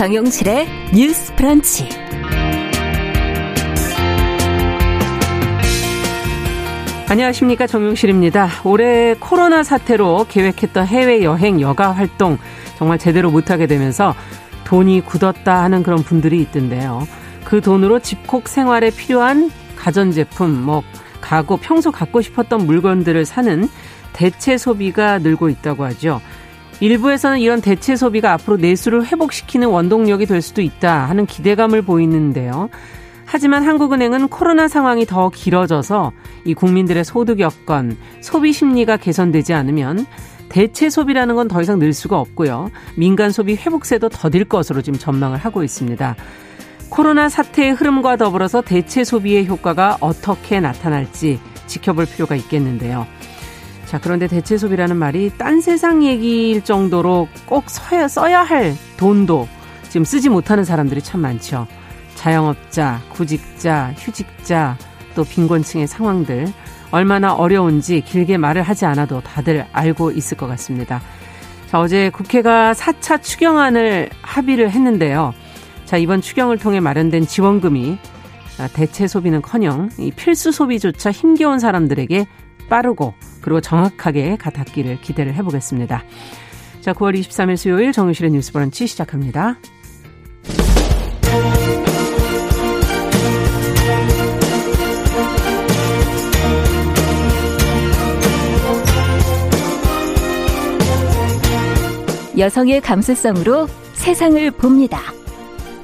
[0.00, 1.86] 정용실의 뉴스 프런치.
[7.06, 8.48] 안녕하십니까 정용실입니다.
[8.64, 12.38] 올해 코로나 사태로 계획했던 해외 여행 여가 활동
[12.78, 14.14] 정말 제대로 못하게 되면서
[14.64, 17.06] 돈이 굳었다 하는 그런 분들이 있던데요.
[17.44, 20.82] 그 돈으로 집콕 생활에 필요한 가전제품, 뭐
[21.20, 23.68] 가구, 평소 갖고 싶었던 물건들을 사는
[24.14, 26.22] 대체 소비가 늘고 있다고 하죠.
[26.80, 32.68] 일부에서는 이런 대체 소비가 앞으로 내수를 회복시키는 원동력이 될 수도 있다 하는 기대감을 보이는데요.
[33.26, 36.12] 하지만 한국은행은 코로나 상황이 더 길어져서
[36.44, 40.06] 이 국민들의 소득 여건, 소비 심리가 개선되지 않으면
[40.48, 42.70] 대체 소비라는 건 더 이상 늘 수가 없고요.
[42.96, 46.16] 민간 소비 회복세도 더딜 것으로 지금 전망을 하고 있습니다.
[46.88, 51.38] 코로나 사태의 흐름과 더불어서 대체 소비의 효과가 어떻게 나타날지
[51.68, 53.06] 지켜볼 필요가 있겠는데요.
[53.90, 59.48] 자, 그런데 대체 소비라는 말이 딴 세상 얘기일 정도로 꼭 써야, 써야 할 돈도
[59.88, 61.66] 지금 쓰지 못하는 사람들이 참 많죠.
[62.14, 64.78] 자영업자, 구직자, 휴직자,
[65.16, 66.46] 또 빈곤층의 상황들
[66.92, 71.00] 얼마나 어려운지 길게 말을 하지 않아도 다들 알고 있을 것 같습니다.
[71.66, 75.34] 자, 어제 국회가 4차 추경안을 합의를 했는데요.
[75.84, 77.98] 자, 이번 추경을 통해 마련된 지원금이
[78.72, 82.28] 대체 소비는 커녕 이 필수 소비조차 힘겨운 사람들에게
[82.68, 86.04] 빠르고 그리고 정확하게 가닿기를 기대를 해보겠습니다.
[86.80, 89.58] 자, 9월 23일 수요일 정유실의 뉴스 브런치 시작합니다.
[102.38, 105.00] 여성의 감수성으로 세상을 봅니다.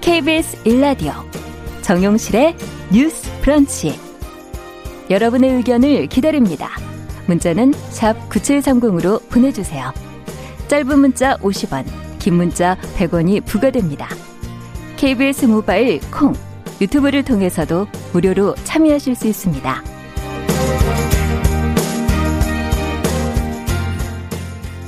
[0.01, 1.13] KBS 일라디오
[1.83, 2.57] 정용실의
[2.91, 3.99] 뉴스 브런치
[5.11, 6.86] 여러분의 의견을 기다립니다.
[7.27, 9.93] 문자는 샵 9730으로 보내주세요.
[10.69, 11.85] 짧은 문자 50원,
[12.19, 14.09] 긴 문자 100원이 부과됩니다.
[14.97, 16.33] KBS 모바일 콩,
[16.81, 19.83] 유튜브를 통해서도 무료로 참여하실 수 있습니다.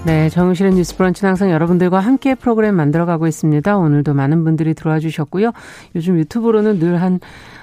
[0.06, 3.76] 네, 정우실의 뉴스 브런치는 항상 여러분들과 함께 프로그램 만들어가고 있습니다.
[3.76, 5.52] 오늘도 많은 분들이 들어와 주셨고요.
[5.94, 7.20] 요즘 유튜브로는 늘 한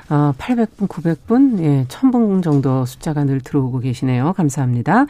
[0.09, 4.33] 어, 800분, 900분, 예, 1000분 정도 숫자가 늘 들어오고 계시네요.
[4.33, 5.05] 감사합니다.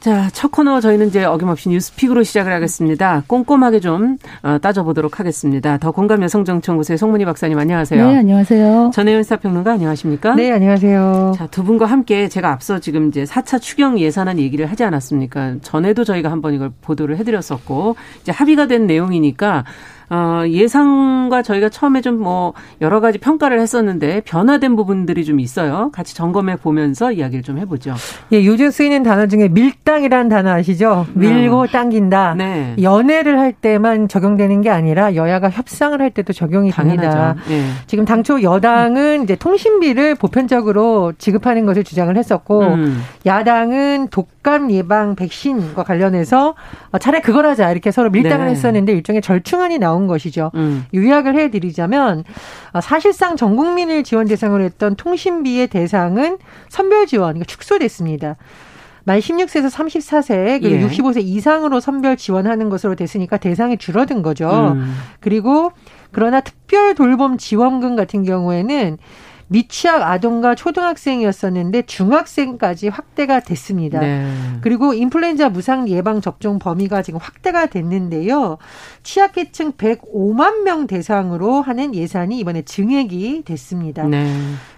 [0.00, 3.24] 자, 첫 코너 저희는 이제 어김없이 뉴스픽으로 시작을 하겠습니다.
[3.26, 5.76] 꼼꼼하게 좀 어, 따져보도록 하겠습니다.
[5.78, 8.06] 더 공감 여성정치연구소의 송문희 박사님 안녕하세요.
[8.06, 8.92] 네, 안녕하세요.
[8.94, 10.36] 전혜연 사평론가 안녕하십니까?
[10.36, 11.32] 네, 안녕하세요.
[11.36, 15.56] 자, 두 분과 함께 제가 앞서 지금 이제 4차 추경 예산안 얘기를 하지 않았습니까?
[15.62, 19.64] 전에도 저희가 한번 이걸 보도를 해드렸었고 이제 합의가 된 내용이니까
[20.10, 25.90] 어, 예상과 저희가 처음에 좀 뭐 여러 가지 평가를 했었는데 변화된 부분들이 좀 있어요.
[25.92, 27.94] 같이 점검해 보면서 이야기를 좀 해보죠.
[28.32, 31.06] 예, 요즘 쓰이는 단어 중에 밀당이라는 단어 아시죠?
[31.14, 31.72] 밀고 네.
[31.72, 32.34] 당긴다.
[32.36, 32.74] 네.
[32.82, 37.36] 연애를 할 때만 적용되는 게 아니라 여야가 협상을 할 때도 적용이 됩니다.
[37.48, 37.64] 네.
[37.86, 43.02] 지금 당초 여당은 이제 통신비를 보편적으로 지급하는 것을 주장을 했었고 음.
[43.26, 46.54] 야당은 독감 예방 백신과 관련해서
[47.00, 48.52] 차라리 그걸 하자 이렇게 서로 밀당을 네.
[48.52, 50.52] 했었는데 일종의 절충안이 나온 나온 것이죠.
[50.54, 50.86] 음.
[50.94, 52.24] 요약을 해드리자면
[52.72, 56.38] 어, 사실상 전 국민을 지원 대상으로 했던 통신비의 대상은
[56.68, 58.36] 선별 지원, 그러니까 축소됐습니다.
[59.04, 60.86] 만 16세에서 34세 그리고 예.
[60.86, 64.74] 65세 이상으로 선별 지원하는 것으로 됐으니까 대상이 줄어든 거죠.
[64.76, 64.94] 음.
[65.20, 65.72] 그리고
[66.12, 68.98] 그러나 특별 돌봄 지원금 같은 경우에는
[69.48, 74.00] 미취학 아동과 초등학생이었었는데 중학생까지 확대가 됐습니다.
[74.00, 74.30] 네.
[74.60, 78.58] 그리고 인플루엔자 무상 예방 접종 범위가 지금 확대가 됐는데요.
[79.02, 84.04] 취약계층 105만 명 대상으로 하는 예산이 이번에 증액이 됐습니다.
[84.04, 84.26] 네.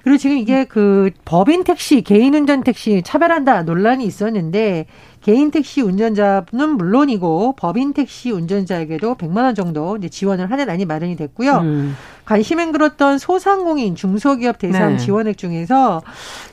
[0.03, 4.87] 그리고 지금 이게 그 법인 택시, 개인 운전 택시 차별한다 논란이 있었는데
[5.23, 11.59] 개인 택시 운전자는 물론이고 법인 택시 운전자에게도 100만 원 정도 지원을 하는 안이 마련이 됐고요.
[11.59, 11.97] 음.
[12.25, 14.99] 관심을 끌었던 소상공인 중소기업 대상 네.
[14.99, 16.03] 지원액 중에서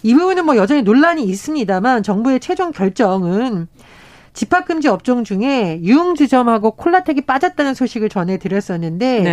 [0.03, 3.67] 이 부분은 뭐 여전히 논란이 있습니다만 정부의 최종 결정은
[4.37, 9.23] 집합금지 업종 중에 유흥주점하고 콜라텍이 빠졌다는 소식을 전해드렸었는데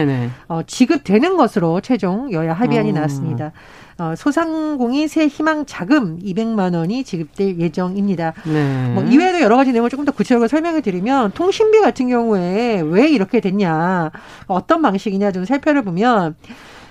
[0.48, 2.94] 어, 지급되는 것으로 최종 여야 합의안이 어.
[2.94, 3.52] 나왔습니다.
[3.98, 8.32] 어, 소상공인 새 희망 자금 200만 원이 지급될 예정입니다.
[8.46, 8.92] 네.
[8.94, 13.40] 뭐 이외에도 여러 가지 내용을 조금 더 구체적으로 설명을 드리면 통신비 같은 경우에 왜 이렇게
[13.40, 14.10] 됐냐,
[14.46, 16.34] 어떤 방식이냐 좀 살펴보면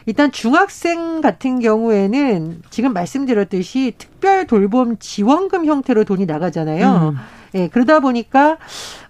[0.05, 7.15] 일단 중학생 같은 경우에는 지금 말씀드렸듯이 특별 돌봄 지원금 형태로 돈이 나가잖아요.
[7.15, 7.42] 음.
[7.55, 8.57] 예, 그러다 보니까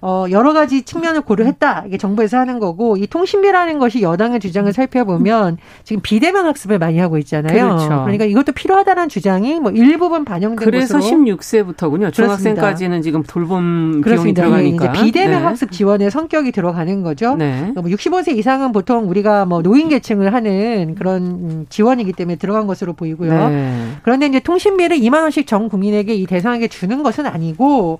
[0.01, 1.85] 어 여러 가지 측면을 고려했다.
[1.87, 7.17] 이게 정부에서 하는 거고 이 통신비라는 것이 여당의 주장을 살펴보면 지금 비대면 학습을 많이 하고
[7.19, 7.53] 있잖아요.
[7.53, 7.87] 그렇죠.
[7.87, 12.11] 그러니까 이것도 필요하다는 주장이 뭐 일부분 반영된 그래서 것으로 16세부터군요.
[12.11, 14.91] 중학생까지는 지금 돌봄 비용이 들어가니까.
[14.91, 15.45] 이제 비대면 네.
[15.45, 17.35] 학습 지원의 성격이 들어가는 거죠.
[17.35, 17.71] 네.
[17.75, 23.49] 65세 뭐 이상은 보통 우리가 뭐 노인 계층을 하는 그런 지원이기 때문에 들어간 것으로 보이고요.
[23.49, 23.87] 네.
[24.03, 27.99] 그런데 이제 통신비를 2만 원씩 전 국민에게 이 대상에게 주는 것은 아니고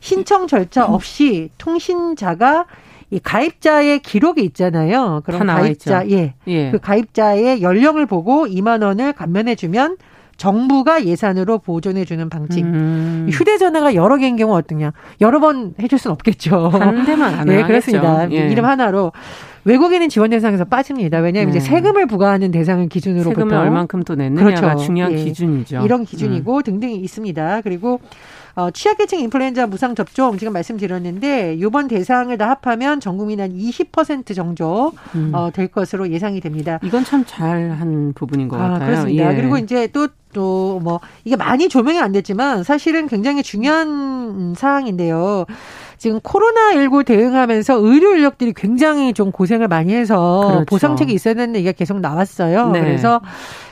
[0.00, 2.66] 신청 절차 없이 통신자가
[3.10, 5.22] 이 가입자의 기록이 있잖아요.
[5.24, 6.34] 그럼 가입자 예.
[6.46, 6.70] 예.
[6.70, 9.96] 그 가입자의 연령을 보고 2만 원을 감면해 주면
[10.36, 12.64] 정부가 예산으로 보존해 주는 방식.
[12.64, 13.28] 음.
[13.30, 14.92] 휴대전화가 여러 개인 경우 어떠냐?
[15.20, 16.68] 여러 번 해줄 수는 없겠죠.
[16.68, 18.30] 한 대만 안 네, 그렇습니다.
[18.30, 18.48] 예.
[18.48, 19.12] 이름 하나로
[19.64, 21.18] 외국인은 지원 대상에서 빠집니다.
[21.18, 21.58] 왜냐하면 네.
[21.58, 24.78] 이제 세금을 부과하는 대상을 기준으로 세금을 얼만큼 또 냈느냐가 그렇죠.
[24.78, 25.16] 중요한 예.
[25.16, 25.82] 기준이죠.
[25.84, 26.62] 이런 기준이고 음.
[26.62, 27.60] 등등이 있습니다.
[27.60, 28.00] 그리고
[28.60, 34.34] 어, 취약계층 인플루엔자 무상 접종 지금 말씀드렸는데 이번 대상을 다 합하면 전 국민 한 20%
[34.34, 35.30] 정도 음.
[35.34, 36.78] 어, 될 것으로 예상이 됩니다.
[36.82, 38.86] 이건 참 잘한 부분인 것 아, 같아요.
[38.90, 39.32] 그렇습니다.
[39.32, 39.36] 예.
[39.36, 45.44] 그리고 이제 또 또 뭐 이게 많이 조명이 안 됐지만 사실은 굉장히 중요한 사항인데요.
[45.98, 50.64] 지금 코로나19 대응하면서 의료 인력들이 굉장히 좀 고생을 많이 해서 그렇죠.
[50.66, 52.70] 보상책이 있어야 되는 얘기가 계속 나왔어요.
[52.70, 52.80] 네.
[52.80, 53.20] 그래서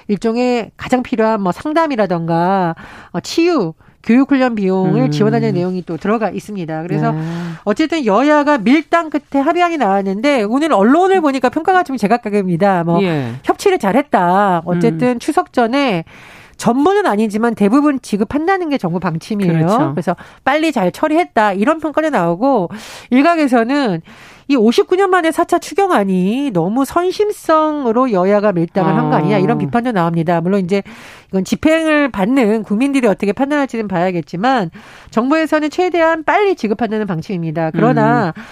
[0.08, 2.74] 일종의 가장 필요한 뭐 상담이라던가
[3.12, 5.10] 어, 치유 교육훈련 비용을 음.
[5.10, 6.82] 지원하는 내용이 또 들어가 있습니다.
[6.82, 7.20] 그래서 네.
[7.64, 12.84] 어쨌든 여야가 밀당 끝에 합의안이 나왔는데 오늘 언론을 보니까 평가가 좀 제각각입니다.
[12.84, 13.32] 뭐 예.
[13.44, 14.62] 협치를 잘했다.
[14.64, 15.18] 어쨌든 음.
[15.18, 16.04] 추석 전에
[16.56, 19.52] 전부는 아니지만 대부분 지급한다는 게 정부 방침이에요.
[19.52, 19.90] 그렇죠.
[19.92, 22.68] 그래서 빨리 잘 처리했다 이런 평가가 나오고
[23.10, 24.02] 일각에서는
[24.48, 29.58] 이 59년 만에 4차 추경안이 너무 선심성으로 여야가 밀당을 한 거 아니냐 이런 아.
[29.58, 30.40] 비판도 나옵니다.
[30.40, 30.82] 물론 이제
[31.28, 34.70] 이건 집행을 받는 국민들이 어떻게 판단할지는 봐야겠지만
[35.10, 37.70] 정부에서는 최대한 빨리 지급한다는 방침입니다.
[37.72, 38.42] 그러나 음.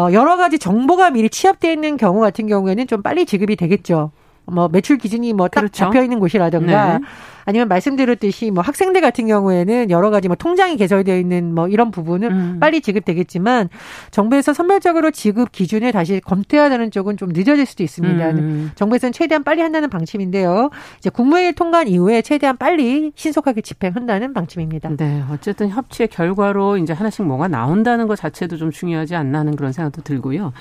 [0.00, 4.12] 어, 여러 가지 정보가 미리 취합되어 있는 경우 같은 경우에는 좀 빨리 지급이 되겠죠.
[4.46, 5.72] 뭐 매출 기준이 뭐딱 그렇죠.
[5.76, 7.04] 잡혀 있는 곳이라든가 네.
[7.44, 12.30] 아니면 말씀드렸듯이 뭐 학생들 같은 경우에는 여러 가지 뭐 통장이 개설되어 있는 뭐 이런 부분은
[12.30, 12.56] 음.
[12.60, 13.68] 빨리 지급되겠지만
[14.10, 18.30] 정부에서 선별적으로 지급 기준을 다시 검토해야 되는 쪽은 좀 늦어질 수도 있습니다.
[18.30, 18.70] 음.
[18.74, 20.70] 정부에서는 최대한 빨리 한다는 방침인데요.
[20.98, 24.90] 이제 국무회의 통과한 이후에 최대한 빨리 신속하게 집행한다는 방침입니다.
[24.96, 29.72] 네, 어쨌든 협치의 결과로 이제 하나씩 뭐가 나온다는 것 자체도 좀 중요하지 않나 하는 그런
[29.72, 30.52] 생각도 들고요.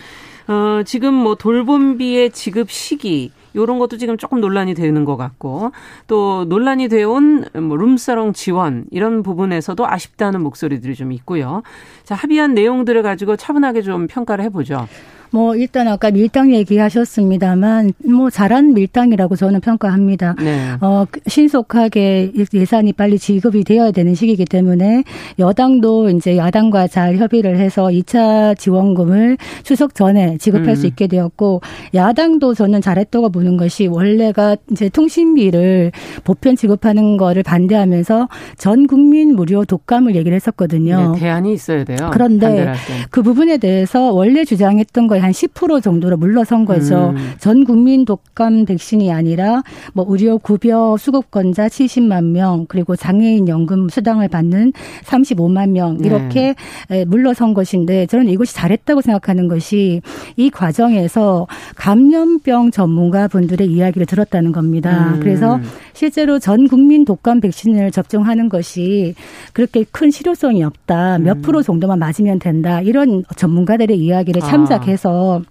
[0.48, 5.72] 어, 지금 뭐 돌봄비의 지급 시기 요런 것도 지금 조금 논란이 되는 것 같고
[6.08, 11.64] 또 논란이 되어온 뭐 룸사롱 지원 이런 부분에서도 아쉽다는 목소리들이 좀 있고요.
[12.04, 14.88] 자, 합의한 내용들을 가지고 차분하게 좀 평가를 해보죠.
[15.32, 20.36] 뭐 일단 아까 밀당 얘기하셨습니다만 뭐 잘한 밀당이라고 저는 평가합니다.
[20.40, 20.72] 네.
[20.82, 25.04] 어 신속하게 예산이 빨리 지급이 되어야 되는 시기이기 때문에
[25.38, 30.76] 여당도 이제 야당과 잘 협의를 해서 2차 지원금을 추석 전에 지급할 음.
[30.76, 31.62] 수 있게 되었고
[31.94, 35.92] 야당도 저는 잘했다고 보는 것이 원래가 이제 통신비를
[36.24, 38.28] 보편 지급하는 거를 반대하면서
[38.58, 41.14] 전 국민 무료 독감을 얘기를 했었거든요.
[41.14, 42.10] 네, 대안이 있어야 돼요.
[42.12, 42.74] 그런데
[43.12, 47.14] 그 부분에 대해서 원래 주장했던 거에 한 10% 정도로 물러선 거죠.
[47.16, 47.34] 음.
[47.40, 49.62] 전 국민 독감 백신이 아니라
[49.94, 54.74] 뭐 의료 급여 수급권자 70만 명 그리고 장애인 연금 수당을 받는
[55.04, 56.08] 35만 명 네.
[56.08, 56.56] 이렇게
[56.90, 57.06] 네.
[57.06, 60.02] 물러선 것인데 저는 이것이 잘했다고 생각하는 것이
[60.38, 65.14] 이 과정에서 감염병 전문가 분들의 이야기를 들었다는 겁니다.
[65.16, 65.20] 음.
[65.20, 65.60] 그래서
[65.94, 69.16] 실제로 전 국민 독감 백신을 접종하는 것이
[69.54, 71.20] 그렇게 큰 실효성이 없다.
[71.20, 71.42] 몇 음.
[71.42, 72.82] 프로 정도만 맞으면 된다.
[72.82, 74.48] 이런 전문가들의 이야기를 아.
[74.48, 75.42] 참작해서 아.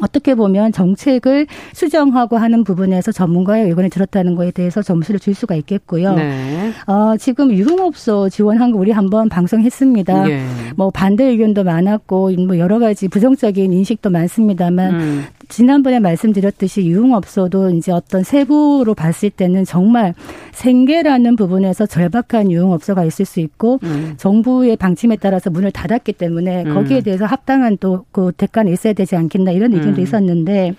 [0.00, 6.14] 어떻게 보면 정책을 수정하고 하는 부분에서 전문가의 의견을 들었다는 거에 대해서 점수를 줄 수가 있겠고요.
[6.14, 6.72] 네.
[6.86, 10.30] 어, 지금 유흥업소 지원한 거 우리 한번 방송했습니다.
[10.30, 10.42] 예.
[10.76, 15.24] 뭐 반대 의견도 많았고 뭐 여러 가지 부정적인 인식도 많습니다만 음.
[15.48, 20.14] 지난번에 말씀드렸듯이 유흥업소도 이제 어떤 세부로 봤을 때는 정말
[20.52, 24.14] 생계라는 부분에서 절박한 유흥업소가 있을 수 있고 음.
[24.16, 26.74] 정부의 방침에 따라서 문을 닫았기 때문에 음.
[26.74, 30.02] 거기에 대해서 합당한 또 그 대가는 있어야 되지 않겠나 이런 의견도 음.
[30.02, 30.74] 있었는데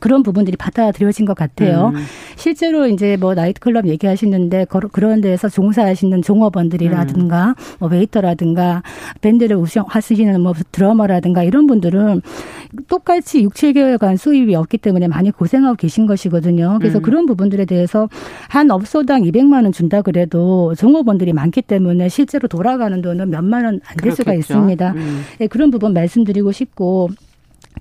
[0.00, 1.92] 그런 부분들이 받아들여진 것 같아요.
[1.94, 2.02] 음.
[2.36, 7.54] 실제로 이제 뭐 나이트클럽 얘기하시는데 그런 데에서 종사하시는 종업원들이라든가 음.
[7.78, 8.82] 뭐 웨이터라든가
[9.20, 12.22] 밴드를 구성하시는 뭐 드러머라든가 이런 분들은
[12.88, 16.78] 똑같이 6, 7개월간 수입이 없기 때문에 많이 고생하고 계신 것이거든요.
[16.80, 17.02] 그래서 음.
[17.02, 18.08] 그런 부분들에 대해서
[18.48, 23.80] 한 업소당 200만 원 준다 그래도 종업원들이 많기 때문에 실제로 돌아가는 돈은 몇만 원 안
[24.02, 24.92] 될 수가 있습니다.
[24.92, 25.22] 음.
[25.38, 27.08] 네, 그런 부분 말씀드리고 싶고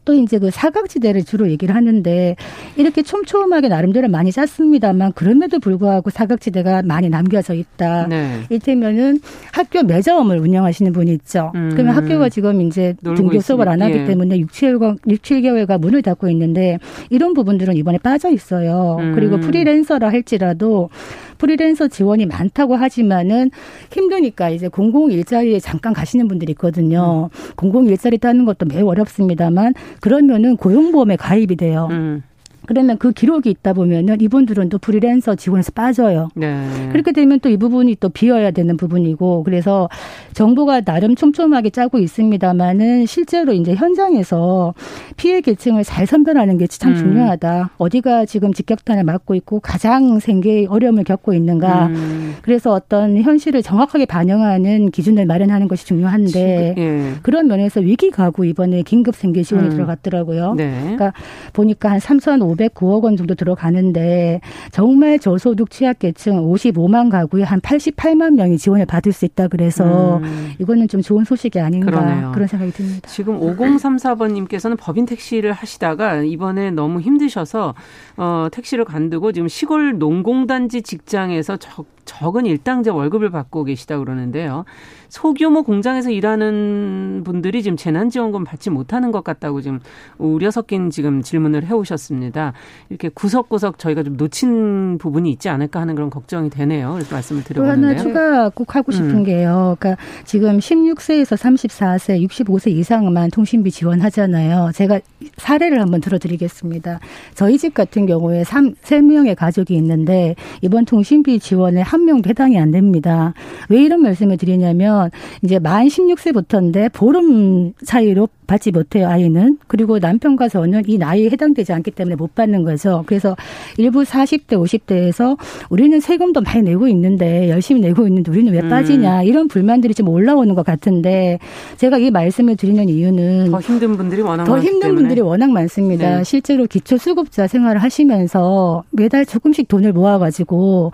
[0.06, 2.36] 또 이제 그 사각지대를 주로 얘기를 하는데
[2.76, 8.08] 이렇게 촘촘하게 나름대로 많이 짰습니다만 그럼에도 불구하고 사각지대가 많이 남겨져 있다.
[8.08, 8.42] 네.
[8.50, 9.20] 이를테면은
[9.52, 11.52] 학교 매점을 운영하시는 분이 있죠.
[11.56, 11.70] 음.
[11.72, 14.06] 그러면 학교가 지금 이제 등교 수업을 안 하기 예.
[14.06, 18.98] 때문에 6, 7개월, 6, 7개월가 문을 닫고 있는데 이런 부분들은 이번에 빠져 있어요.
[19.00, 19.14] 음.
[19.16, 20.90] 그리고 프리랜서라 할지라도
[21.38, 23.52] 프리랜서 지원이 많다고 하지만은
[23.92, 27.30] 힘드니까 이제 공공 일자리에 잠깐 가시는 분들이 있거든요.
[27.32, 27.54] 음.
[27.56, 31.88] 공공 일자리 따는 것도 매우 어렵습니다만 그러면은 고용보험에 가입이 돼요.
[31.92, 32.24] 음.
[32.68, 36.30] 그러면 그 기록이 있다 보면은 이분들은 또 프리랜서 지원에서 빠져요.
[36.36, 36.90] 네.
[36.92, 39.88] 그렇게 되면 또 이 부분이 또 비어야 되는 부분이고 그래서
[40.34, 44.74] 정부가 나름 촘촘하게 짜고 있습니다만은 실제로 이제 현장에서
[45.16, 47.62] 피해 계층을 잘 선별하는 게 참 중요하다.
[47.62, 47.66] 음.
[47.78, 51.88] 어디가 지금 직격탄을 맞고 있고 가장 생계 어려움을 겪고 있는가.
[51.88, 52.36] 음.
[52.42, 57.12] 그래서 어떤 현실을 정확하게 반영하는 기준을 마련하는 것이 중요한데 예.
[57.24, 59.72] 그런 면에서 위기 가구 이번에 긴급 생계 지원이 음.
[59.72, 60.56] 들어갔더라고요.
[60.56, 60.78] 네.
[60.82, 61.14] 그러니까
[61.54, 68.58] 보니까 한 3,500 509억 원 정도 들어가는데 정말 저소득 취약계층 55만 가구에 한 88만 명이
[68.58, 70.54] 지원을 받을 수 있다 그래서 음.
[70.60, 72.32] 이거는 좀 좋은 소식이 아닌가 그러네요.
[72.34, 73.08] 그런 생각이 듭니다.
[73.08, 77.76] 지금 5034번님께서는 법인 택시를 하시다가 이번에 너무 힘드셔서
[78.18, 84.66] 어, 택시를 관두고 지금 시골 농공단지 직장에서 적, 적은 일당제 월급을 받고 계시다 그러는데요.
[85.10, 89.80] 소규모 공장에서 일하는 분들이 지금 재난지원금 받지 못하는 것 같다고 지금
[90.18, 92.54] 우려 섞인 지금 질문을 해오셨습니다.
[92.90, 96.94] 이렇게 구석구석 저희가 좀 놓친 부분이 있지 않을까 하는 그런 걱정이 되네요.
[96.94, 97.90] 그래서 말씀을 드려봤는데요.
[97.90, 99.24] 하나 추가 꼭 하고 싶은 음.
[99.24, 99.76] 게요.
[99.80, 104.72] 그러니까 지금 16세에서 34세, 65세 이상만 통신비 지원하잖아요.
[104.74, 105.00] 제가
[105.38, 107.00] 사례를 한번 들어드리겠습니다.
[107.34, 112.72] 저희 집 같은 경우에 3, 3명의 가족이 있는데 이번 통신비 지원에 한 명도 해당이 안
[112.72, 113.34] 됩니다.
[113.70, 114.97] 왜 이런 말씀을 드리냐면
[115.44, 119.58] 이제 만 16세부터인데 보름 차이로 받지 못해요, 아이는.
[119.68, 123.04] 그리고 남편과 저는 이 나이에 해당되지 않기 때문에 못 받는 거죠.
[123.06, 123.36] 그래서
[123.78, 125.38] 일부 40대, 50대에서
[125.70, 128.70] 우리는 세금도 많이 내고 있는데 열심히 내고 있는데 우리는 왜 음.
[128.70, 131.40] 빠지냐 이런 불만들이 좀 올라오는 것 같은데
[131.76, 135.02] 제가 이 말씀을 드리는 이유는 더 힘든 분들이 워낙 더 힘든 때문에.
[135.02, 136.18] 분들이 워낙 많습니다.
[136.20, 136.24] 네.
[136.24, 140.94] 실제로 기초 수급자 생활을 하시면서 매달 조금씩 돈을 모아가지고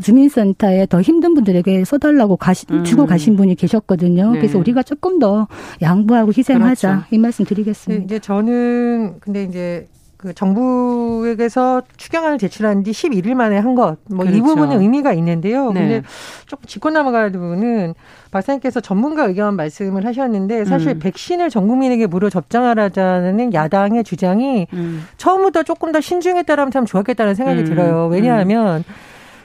[0.00, 2.84] 주민센터에 더 힘든 분들에게 써달라고 가시, 음.
[2.84, 4.32] 주고 가신 분이 계셨거든요.
[4.32, 4.38] 네.
[4.38, 5.48] 그래서 우리가 조금 더
[5.80, 6.88] 양보하고 희생하자.
[6.88, 7.06] 그렇죠.
[7.10, 8.00] 이 말씀 드리겠습니다.
[8.00, 9.88] 네, 이제 저는 근데 이제
[10.22, 14.44] 그 정부에게서 추경안을 제출한 지 11일 만에 한 것, 뭐이 그렇죠.
[14.44, 15.72] 부분은 의미가 있는데요.
[15.72, 15.80] 네.
[15.80, 16.02] 근데
[16.46, 17.94] 조금 짚고 넘어가야 부분은
[18.30, 20.98] 박사님께서 전문가 의견 말씀을 하셨는데 사실 음.
[21.00, 25.04] 백신을 전 국민에게 무료 접종하라자는 야당의 주장이 음.
[25.16, 27.64] 처음부터 조금 더 신중했다라면 참 좋았겠다는 생각이 음.
[27.64, 28.06] 들어요.
[28.06, 28.94] 왜냐하면 음.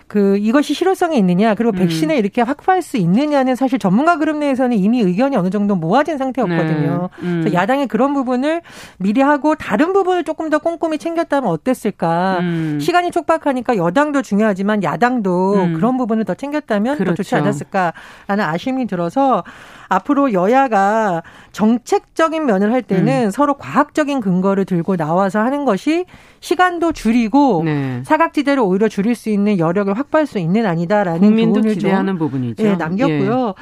[0.07, 1.79] 그 이것이 실효성이 있느냐 그리고 음.
[1.79, 2.19] 백신을 음.
[2.19, 7.09] 이렇게 확보할 수 있느냐는 사실 전문가 그룹 내에서는 이미 의견이 어느 정도 모아진 상태였거든요.
[7.19, 7.27] 네.
[7.27, 7.41] 음.
[7.41, 8.61] 그래서 야당이 그런 부분을
[8.97, 12.39] 미리 하고 다른 부분을 조금 더 꼼꼼히 챙겼다면 어땠을까?
[12.39, 12.79] 음.
[12.79, 15.73] 시간이 촉박하니까 여당도 중요하지만 야당도 음.
[15.73, 17.11] 그런 부분을 더 챙겼다면 그렇죠.
[17.11, 17.43] 더 좋지 그렇죠.
[17.43, 19.43] 않았을까라는 아쉬움이 들어서
[19.89, 23.31] 앞으로 여야가 정책적인 면을 할 때는 음.
[23.31, 26.05] 서로 과학적인 근거를 들고 나와서 하는 것이
[26.39, 28.01] 시간도 줄이고 네.
[28.05, 32.63] 사각지대를 오히려 줄일 수 있는 여력을 확보할 수 있는 아니다라는 국민도 기대하는 부분이죠.
[32.63, 33.53] 네, 남겼고요.
[33.57, 33.61] 예.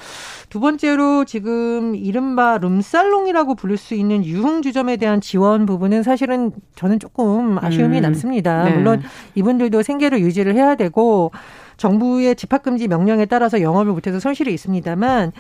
[0.50, 7.58] 두 번째로 지금 이른바 룸살롱이라고 부를 수 있는 유흥주점에 대한 지원 부분은 사실은 저는 조금
[7.62, 8.02] 아쉬움이 음.
[8.02, 8.66] 남습니다.
[8.66, 8.76] 네.
[8.76, 9.02] 물론
[9.36, 11.32] 이분들도 생계를 유지를 해야 되고
[11.78, 15.32] 정부의 집합금지 명령에 따라서 영업을 못해서 손실이 있습니다만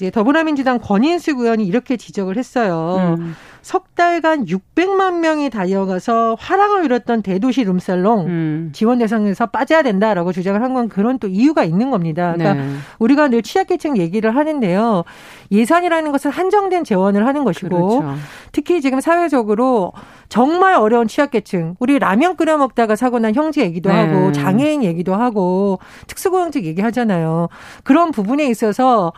[0.00, 3.16] 이제 더불어민주당 권인숙 의원이 이렇게 지적을 했어요.
[3.18, 3.34] 음.
[3.60, 8.70] 석 달간 600만 명이 달려가서 화랑을 이뤘던 대도시 룸살롱 음.
[8.72, 12.34] 지원 대상에서 빠져야 된다라고 주장을 한 건 그런 또 이유가 있는 겁니다.
[12.36, 12.74] 그러니까 네.
[12.98, 15.02] 우리가 늘 취약계층 얘기를 하는데요.
[15.50, 17.68] 예산이라는 것은 한정된 재원을 하는 것이고
[18.00, 18.14] 그렇죠.
[18.52, 19.92] 특히 지금 사회적으로
[20.28, 23.96] 정말 어려운 취약계층 우리 라면 끓여 먹다가 사고 난 형제 얘기도 네.
[23.96, 27.48] 하고 장애인 얘기도 하고 특수고용직 얘기하잖아요.
[27.82, 29.12] 그런 부분에 있어서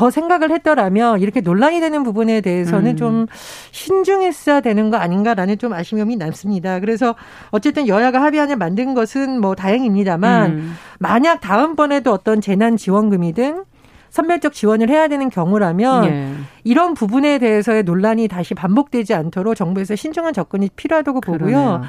[0.00, 2.96] 더 생각을 했더라면 이렇게 논란이 되는 부분에 대해서는 음.
[2.96, 3.26] 좀
[3.70, 6.80] 신중했어야 되는 거 아닌가라는 좀 아쉬움이 남습니다.
[6.80, 7.14] 그래서
[7.50, 10.76] 어쨌든 여야가 합의안을 만든 것은 뭐 다행입니다만 음.
[10.98, 13.64] 만약 다음번에도 어떤 재난 지원금이든
[14.08, 16.32] 선별적 지원을 해야 되는 경우라면 예.
[16.64, 21.46] 이런 부분에 대해서의 논란이 다시 반복되지 않도록 정부에서 신중한 접근이 필요하다고 보고요.
[21.46, 21.82] 그러네요.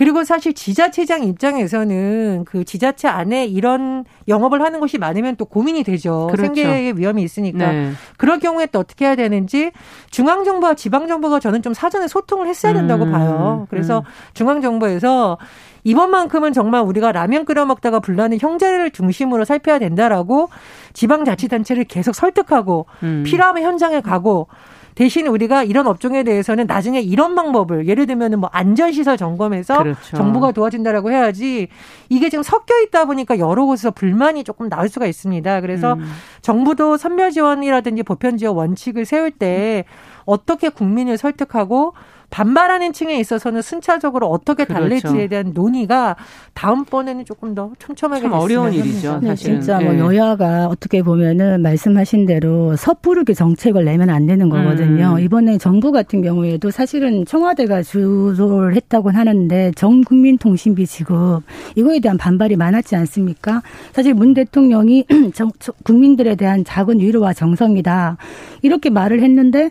[0.00, 6.28] 그리고 사실 지자체장 입장에서는 그 지자체 안에 이런 영업을 하는 곳이 많으면 또 고민이 되죠.
[6.28, 6.54] 그렇죠.
[6.54, 7.70] 생계의 위험이 있으니까.
[7.70, 7.92] 네.
[8.16, 9.72] 그럴 경우에 또 어떻게 해야 되는지
[10.08, 13.12] 중앙정부와 지방정부가 저는 좀 사전에 소통을 했어야 된다고 음.
[13.12, 13.66] 봐요.
[13.68, 14.04] 그래서 음.
[14.32, 15.36] 중앙정부에서
[15.84, 20.48] 이번만큼은 정말 우리가 라면 끓여 먹다가 불나는 형제를 중심으로 살펴야 된다라고
[20.94, 23.22] 지방자치단체를 계속 설득하고 음.
[23.26, 24.48] 필요하면 현장에 가고
[24.94, 30.16] 대신 우리가 이런 업종에 대해서는 나중에 이런 방법을 예를 들면 뭐 안전시설 점검해서 그렇죠.
[30.16, 31.68] 정부가 도와준다라고 해야지
[32.08, 35.60] 이게 지금 섞여 있다 보니까 여러 곳에서 불만이 조금 나올 수가 있습니다.
[35.60, 36.04] 그래서 음.
[36.42, 39.84] 정부도 선별 지원이라든지 보편 지원 원칙을 세울 때
[40.24, 41.94] 어떻게 국민을 설득하고
[42.30, 44.82] 반발하는 층에 있어서는 순차적으로 어떻게 그렇죠.
[44.82, 46.16] 달랠지에 대한 논의가
[46.54, 49.20] 다음번에는 조금 더 촘촘하게 참 어려운 일이죠.
[49.22, 49.98] 네, 진짜 뭐 네.
[49.98, 55.14] 여야가 어떻게 보면은 말씀하신 대로 섣부르게 정책을 내면 안 되는 거거든요.
[55.14, 55.20] 음.
[55.20, 61.42] 이번에 정부 같은 경우에도 사실은 청와대가 주도를 했다고 하는데 전 국민 통신비 지급
[61.74, 63.62] 이거에 대한 반발이 많았지 않습니까?
[63.92, 65.04] 사실 문 대통령이
[65.84, 68.16] 국민들에 대한 작은 위로와 정성이다
[68.62, 69.70] 이렇게 말을 했는데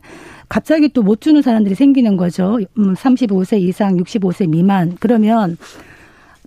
[0.49, 2.57] 갑자기 또 못 주는 사람들이 생기는 거죠.
[2.75, 4.97] 35세 음, 이상, 65세 미만.
[4.99, 5.57] 그러면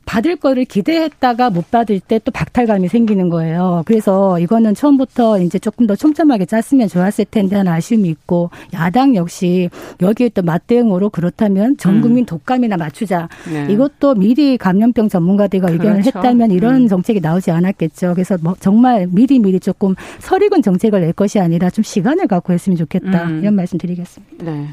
[0.07, 3.83] 받을 거를 기대했다가 못 받을 때 또 박탈감이 생기는 거예요.
[3.85, 9.71] 그래서 이거는 처음부터 이제 조금 더 촘촘하게 짰으면 좋았을 텐데 하는 아쉬움이 있고 야당 역시
[10.01, 12.01] 여기에 또 맞대응으로 그렇다면 전 음.
[12.03, 13.29] 국민 독감이나 맞추자.
[13.53, 13.67] 네.
[13.73, 15.83] 이것도 미리 감염병 전문가들과 그렇죠.
[15.83, 16.89] 의견을 했다면 이런 음.
[16.89, 18.15] 정책이 나오지 않았겠죠.
[18.15, 22.77] 그래서 뭐 정말 미리 미리 조금 설익은 정책을 낼 것이 아니라 좀 시간을 갖고 했으면
[22.77, 23.25] 좋겠다.
[23.25, 23.41] 음.
[23.43, 24.45] 이런 말씀 드리겠습니다.
[24.45, 24.69] 네.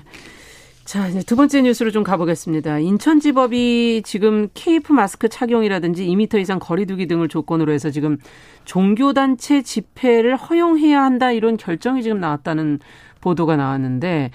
[0.89, 2.79] 자, 이제 두 번째 뉴스로 좀 가보겠습니다.
[2.79, 8.17] 인천지법이 지금 케이프 마스크 착용이라든지 2미터 이상 거리두기 등을 조건으로 해서 지금
[8.65, 12.79] 종교단체 집회를 허용해야 한다 이런 결정이 지금 나왔다는
[13.21, 14.31] 보도가 나왔는데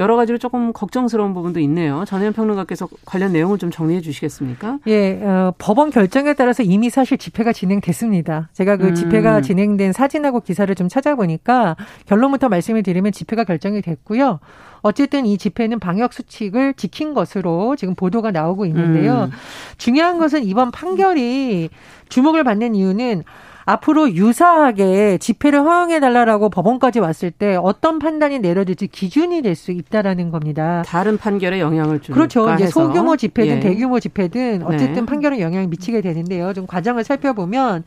[0.00, 2.04] 여러 가지로 조금 걱정스러운 부분도 있네요.
[2.06, 4.78] 전혜연 평론가께서 관련 내용을 좀 정리해 주시겠습니까?
[4.86, 8.48] 예, 어, 법원 결정에 따라서 이미 사실 집회가 진행됐습니다.
[8.54, 8.94] 제가 그 음.
[8.94, 11.76] 집회가 진행된 사진하고 기사를 좀 찾아보니까
[12.06, 14.40] 결론부터 말씀을 드리면 집회가 결정이 됐고요.
[14.80, 19.24] 어쨌든 이 집회는 방역 수칙을 지킨 것으로 지금 보도가 나오고 있는데요.
[19.24, 19.30] 음.
[19.76, 21.68] 중요한 것은 이번 판결이
[22.08, 23.22] 주목을 받는 이유는
[23.64, 30.30] 앞으로 유사하게 집회를 허용해 달라라고 법원까지 왔을 때 어떤 판단이 내려질지 기준이 될 수 있다라는
[30.30, 30.82] 겁니다.
[30.86, 32.50] 다른 판결에 영향을 주는 그렇죠.
[32.54, 33.60] 이제 소규모 집회든 예.
[33.60, 35.06] 대규모 집회든 어쨌든 네.
[35.06, 36.54] 판결은 영향을 미치게 되는데요.
[36.54, 37.84] 좀 과정을 살펴보면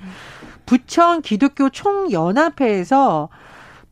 [0.65, 3.29] 부천 기독교 총연합회에서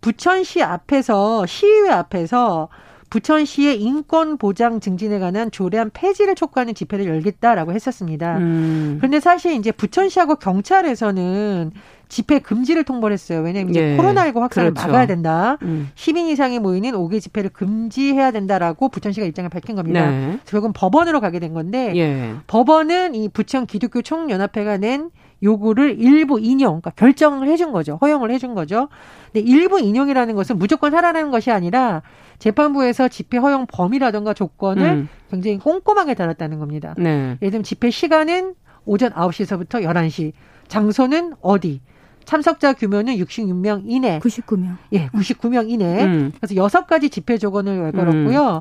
[0.02, 2.70] 부천시 앞에서 시의회 앞에서
[3.12, 8.38] 부천시의 인권 보장 증진에 관한 조례안 폐지를 촉구하는 집회를 열겠다라고 했었습니다.
[8.38, 8.96] 음.
[9.00, 11.72] 그런데 사실 이제 부천시하고 경찰에서는
[12.08, 13.42] 집회 금지를 통보를 했어요.
[13.42, 13.98] 왜냐하면 이제 예.
[13.98, 14.88] 코로나19 확산을 그렇죠.
[14.88, 15.58] 막아야 된다.
[15.62, 15.90] 음.
[15.96, 20.10] 10인 이상이 모이는 5개 집회를 금지해야 된다라고 부천시가 입장을 밝힌 겁니다.
[20.10, 20.40] 네.
[20.46, 22.34] 결국은 법원으로 가게 된 건데 예.
[22.48, 25.12] 법원은 이 부천 기독교 총연합회가 낸
[25.44, 27.98] 요구를 일부 인용, 그러니까 결정을 해준 거죠.
[28.02, 28.90] 허용을 해준 거죠.
[29.32, 32.04] 근데 일부 인용이라는 것은 무조건 하라는 것이 아니라
[32.42, 35.10] 재판부에서 집회 허용 범위라든가 조건을 음.
[35.30, 36.96] 굉장히 꼼꼼하게 달았다는 겁니다.
[36.98, 37.38] 네.
[37.42, 40.34] 예를 들면 집회 시간은 오전 9시에서부터 11시,
[40.68, 41.82] 장소는 어디,
[42.26, 44.20] 참석자 규모는 66명 이내.
[44.20, 44.78] 99명.
[44.94, 46.04] 예, 99명 이내.
[46.04, 46.32] 음.
[46.36, 48.56] 그래서 여섯 가지 집회 조건을 걸었고요.
[48.56, 48.60] 음.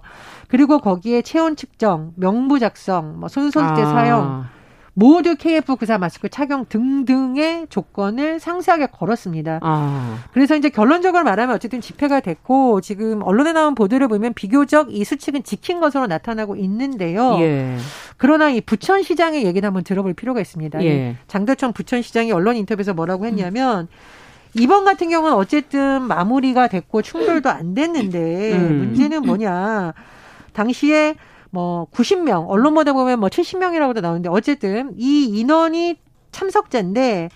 [0.48, 3.86] 그리고 거기에 체온 측정, 명부 작성, 뭐 손소독제 아.
[3.86, 4.44] 사용,
[5.00, 9.60] 모두 KF94 마스크 착용 등등의 조건을 상세하게 걸었습니다.
[9.62, 10.18] 아.
[10.34, 15.42] 그래서 이제 결론적으로 말하면 어쨌든 집회가 됐고 지금 언론에 나온 보도를 보면 비교적 이 수칙은
[15.42, 17.38] 지킨 것으로 나타나고 있는데요.
[17.40, 17.78] 예.
[18.18, 20.84] 그러나 이 부천시장의 얘기를 한번 들어볼 필요가 있습니다.
[20.84, 21.16] 예.
[21.28, 23.88] 장대천 부천시장이 언론 인터뷰에서 뭐라고 했냐면
[24.52, 28.78] 이번 같은 경우는 어쨌든 마무리가 됐고 충돌도 안 됐는데 음.
[28.80, 29.94] 문제는 뭐냐.
[30.52, 31.14] 당시에
[31.50, 35.96] 뭐 90명, 언론 보다 보면 뭐 70명이라고도 나오는데 어쨌든 이 인원이
[36.30, 37.28] 참석자인데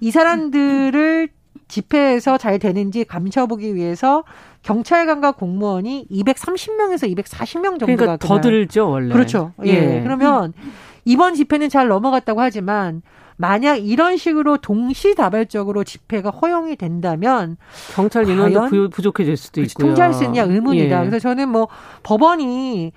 [0.00, 1.28] 이 사람들을
[1.68, 4.24] 집회에서 잘 되는지 감춰보기 위해서
[4.62, 9.12] 경찰관과 공무원이 230명에서 240명 정도가 그러니까 더 들죠 원래.
[9.12, 9.52] 그렇죠.
[9.64, 9.70] 예.
[9.70, 10.00] 예.
[10.02, 10.54] 그러면
[11.04, 13.02] 이번 집회는 잘 넘어갔다고 하지만
[13.36, 17.56] 만약 이런 식으로 동시다발적으로 집회가 허용이 된다면
[17.94, 19.88] 경찰 인원도 부족해질 수도 있고요.
[19.88, 21.00] 통제할 수 있냐 의문이다.
[21.00, 21.08] 예.
[21.08, 21.68] 그래서 저는 뭐
[22.02, 22.92] 법원이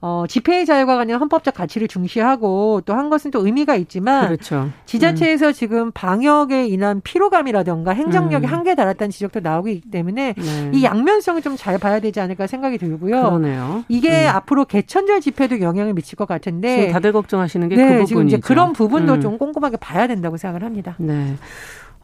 [0.00, 4.70] 어, 집회의 자유가 가진 헌법적 가치를 중시하고 또 한 것은 또 의미가 있지만 그렇죠.
[4.86, 5.52] 지자체에서 음.
[5.52, 8.52] 지금 방역에 인한 피로감이라던가 행정력이 음.
[8.52, 10.70] 한계에 달았다는 지적도 나오고 있기 때문에 네.
[10.72, 13.22] 이 양면성을 좀 잘 봐야 되지 않을까 생각이 들고요.
[13.22, 13.84] 그러네요.
[13.88, 14.34] 이게 음.
[14.34, 18.06] 앞으로 개천절 집회도 영향을 미칠 것 같은데 다들 걱정하시는 게그 네, 부분이죠.
[18.08, 19.20] 지금 이제 그런 부분도 음.
[19.20, 20.94] 좀 꼼꼼하게 봐야 된다고 생각을 합니다.
[20.98, 21.34] 네.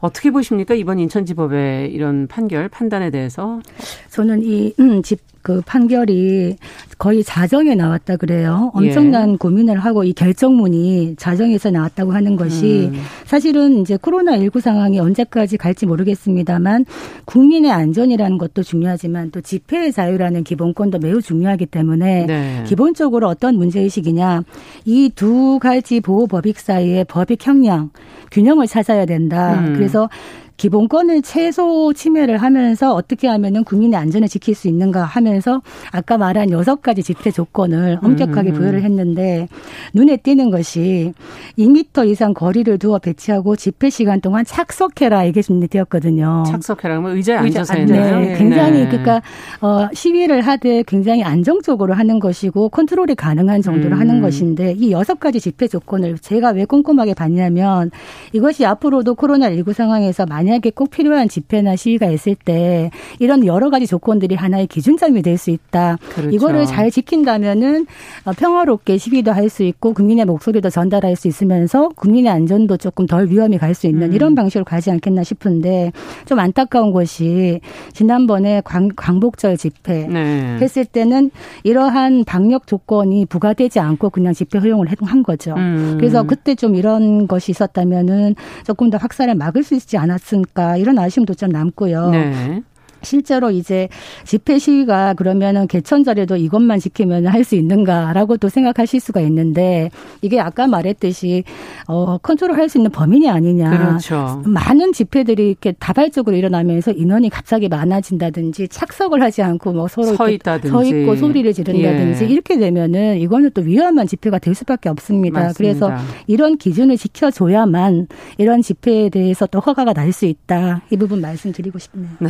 [0.03, 0.73] 어떻게 보십니까?
[0.73, 3.61] 이번 인천지법의 이런 판결, 판단에 대해서?
[4.09, 6.55] 저는 이, 음, 집, 그 판결이
[6.97, 8.71] 거의 자정에 나왔다 그래요.
[8.73, 9.37] 엄청난 예.
[9.37, 13.01] 고민을 하고 이 결정문이 자정에서 나왔다고 하는 것이 음.
[13.25, 16.85] 사실은 이제 코로나19 상황이 언제까지 갈지 모르겠습니다만
[17.25, 22.63] 국민의 안전이라는 것도 중요하지만 또 집회의 자유라는 기본권도 매우 중요하기 때문에 네.
[22.65, 24.43] 기본적으로 어떤 문제의식이냐
[24.85, 27.91] 이 두 가지 보호 법익 사이의 법익 형량
[28.31, 29.59] 균형을 찾아야 된다.
[29.59, 29.73] 음.
[29.75, 30.09] 그래서 그래서
[30.57, 35.61] 기본권을 최소 침해를 하면서 어떻게 하면은 국민의 안전을 지킬 수 있는가 하면서
[35.91, 38.53] 아까 말한 여섯 가지 집회 조건을 엄격하게 음.
[38.53, 39.47] 부여를 했는데
[39.93, 41.13] 눈에 띄는 것이
[41.57, 46.43] 2미터 이상 거리를 두어 배치하고 집회 시간 동안 착석해라 이게 준비되었거든요.
[46.47, 48.19] 착석해라 면 의자에 앉아서 했나요?
[48.19, 48.87] 네, 굉장히 네.
[48.87, 49.21] 그러니까
[49.61, 53.99] 어 시위를 하되 굉장히 안정적으로 하는 것이고 컨트롤이 가능한 정도로 음.
[53.99, 57.91] 하는 것인데 이 여섯 가지 집회 조건을 제가 왜 꼼꼼하게 봤냐면
[58.31, 62.89] 이것이 앞으로도 코로나 19 상황에서 만약 에 꼭 필요한 집회나 시위가 있을 때
[63.19, 65.97] 이런 여러 가지 조건들이 하나의 기준점이 될 수 있다.
[66.15, 66.29] 그렇죠.
[66.29, 67.85] 이거를 잘 지킨다면은
[68.25, 73.27] 어, 평화롭게 시위도 할 수 있고 국민의 목소리도 전달할 수 있으면서 국민의 안전도 조금 덜
[73.29, 74.13] 위험이 갈 수 있는 음.
[74.13, 75.91] 이런 방식으로 가지 않겠나 싶은데
[76.25, 77.59] 좀 안타까운 것이
[77.93, 80.57] 지난번에 광, 광복절 집회 네.
[80.61, 81.31] 했을 때는
[81.63, 85.53] 이러한 방역 조건이 부과되지 않고 그냥 집회 허용을 한 거죠.
[85.57, 85.97] 음.
[85.99, 88.35] 그래서 그때 좀 이런 것이 있었다면은
[88.65, 92.09] 조금 더 확산을 막을 수 있지 않았을 까 이런 아쉬움도 좀 남고요.
[92.11, 92.63] 네.
[93.03, 93.87] 실제로 이제
[94.25, 99.89] 집회 시위가 그러면은 개천절에도 이것만 지키면 할 수 있는가라고 또 생각하실 수가 있는데
[100.21, 101.43] 이게 아까 말했듯이
[101.87, 103.69] 어 컨트롤 할 수 있는 범인이 아니냐.
[103.69, 104.41] 그렇죠.
[104.45, 110.69] 많은 집회들이 이렇게 다발적으로 일어나면서 인원이 갑자기 많아진다든지 착석을 하지 않고 뭐 서로 서 있다든지
[110.69, 112.27] 서 있고 소리를 지른다든지 예.
[112.29, 115.41] 이렇게 되면은 이거는 또 위험한 집회가 될 수밖에 없습니다.
[115.41, 115.57] 맞습니다.
[115.57, 120.83] 그래서 이런 기준을 지켜줘야만 이런 집회에 대해서 또 허가가 날 수 있다.
[120.91, 122.09] 이 부분 말씀드리고 싶네요.
[122.19, 122.29] 네.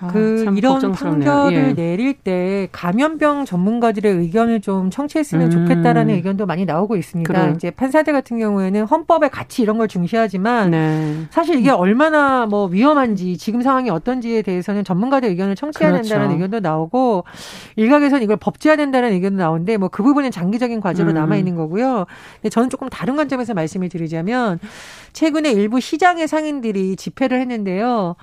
[0.00, 1.74] 아, 그 이런 판결을 예.
[1.74, 5.50] 내릴 때 감염병 전문가들의 의견을 좀 청취했으면 음.
[5.50, 7.32] 좋겠다라는 의견도 많이 나오고 있습니다.
[7.32, 7.52] 그래.
[7.56, 11.16] 이제 판사들 같은 경우에는 헌법의 가치 이런 걸 중시하지만 네.
[11.30, 16.08] 사실 이게 얼마나 뭐 위험한지 지금 상황이 어떤지에 대해서는 전문가들 의견을 청취해야 그렇죠.
[16.10, 17.24] 된다는 의견도 나오고
[17.74, 21.14] 일각에서는 이걸 법제해야 된다는 의견도 나오는데 뭐 그 부분은 장기적인 과제로 음.
[21.14, 22.04] 남아 있는 거고요.
[22.34, 24.58] 근데 저는 조금 다른 관점에서 말씀을 드리자면
[25.14, 28.16] 최근에 일부 시장의 상인들이 집회를 했는데요.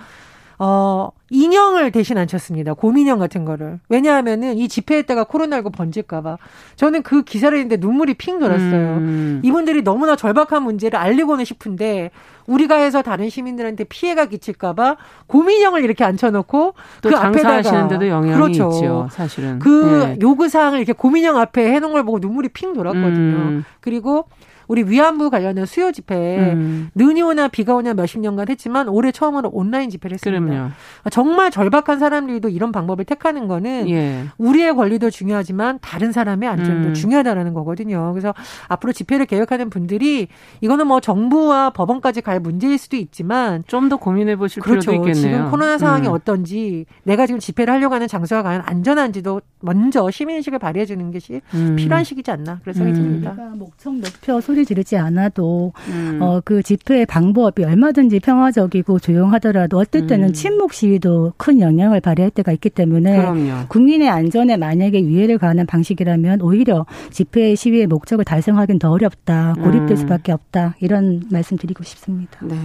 [0.60, 2.74] 어, 인형을 대신 앉혔습니다.
[2.74, 3.80] 곰인형 같은 거를.
[3.89, 6.38] 왜냐하면은 이 집회했다가 코로나19 번질까봐.
[6.76, 8.98] 저는 그 기사를 했는데 눈물이 핑 돌았어요.
[8.98, 9.42] 음.
[9.44, 12.12] 이분들이 너무나 절박한 문제를 알리고는 싶은데
[12.46, 18.70] 우리가 해서 다른 시민들한테 피해가 끼칠까봐 곰인형을 이렇게 앉혀놓고 그 앞에다가 하시는데도 영향이 그렇죠.
[18.74, 19.08] 있죠.
[19.12, 20.18] 사실은 그 네.
[20.22, 23.38] 요구 사항을 이렇게 곰인형 앞에 해놓은 걸 보고 눈물이 핑 돌았거든요.
[23.38, 23.66] 음.
[23.80, 24.28] 그리고
[24.67, 26.89] 우리 위안부 관련된 수요 집회 음.
[26.95, 30.45] 눈이 오나 비가 오냐 몇십 년간 했지만 올해 처음으로 온라인 집회를 했습니다.
[30.45, 30.71] 그럼요.
[31.12, 34.26] 정말 절박한 사람들도 이런 방법을 택하는 거는 예.
[34.38, 36.93] 우리의 권리도 중요하지만 다른 사람의 안전도 음.
[36.93, 38.12] 중요하다라는 거거든요.
[38.13, 38.34] 그래서
[38.67, 40.28] 앞으로 집회를 계획하는 분들이
[40.62, 44.91] 이거는 뭐 정부와 법원까지 갈 문제일 수도 있지만 좀 더 고민해 보실 그렇죠.
[44.91, 45.36] 필요도 있겠네요.
[45.38, 46.13] 지금 코로나 상황이 음.
[46.13, 51.76] 어떤지 내가 지금 집회를 하려고 하는 장소가 과연 안전한지도 먼저 시민의식을 발휘해 주는 것이 음.
[51.78, 53.04] 필요한 시기지 않나 그런 생각이 음.
[53.04, 53.34] 듭니다.
[53.56, 56.19] 목청 높여 소리 지르지 않아도 음.
[56.21, 60.34] 어, 그 집회 방법이 얼마든지 평화적이고 조용하더라도 어떨 때는 음.
[60.34, 63.67] 침묵 시위도 큰 영향을 발휘할 때가 있기 때문에 그럼요.
[63.69, 69.54] 국민의 안전에 만약에 위해를 가하는 방식이라면 오히려 집회 시위의 목적을 달성하기는 더 어렵다.
[69.63, 69.95] 고립될 음.
[69.95, 70.76] 수밖에 없다.
[70.82, 72.39] 이런 말씀 드리고 싶습니다.
[72.41, 72.56] 네.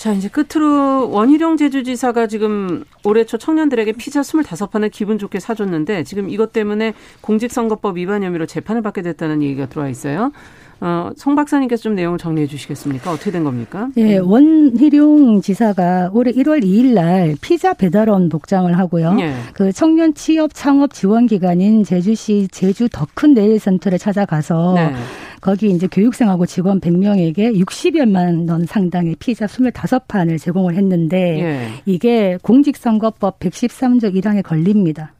[0.00, 6.30] 자, 이제 끝으로 원희룡 제주지사가 지금 올해 초 청년들에게 피자 25판을 기분 좋게 사줬는데 지금
[6.30, 10.32] 이것 때문에 공직선거법 위반 혐의로 재판을 받게 됐다는 얘기가 들어와 있어요.
[10.80, 13.12] 어, 송 박사님께서 좀 내용을 정리해 주시겠습니까?
[13.12, 13.90] 어떻게 된 겁니까?
[13.98, 19.16] 예, 원희룡 지사가 올해 1월 2일 날 피자 배달원 복장을 하고요.
[19.20, 19.34] 예.
[19.52, 24.94] 그 청년 취업 창업 지원 기관인 제주시 제주 더큰 네일센터를 찾아가서 네.
[25.42, 31.68] 거기 이제 교육생하고 직원 100명에게 60여만 원 상당의 피자 25판을 제공을 했는데 예.
[31.84, 35.12] 이게 공직선거법 113조 1항에 걸립니다.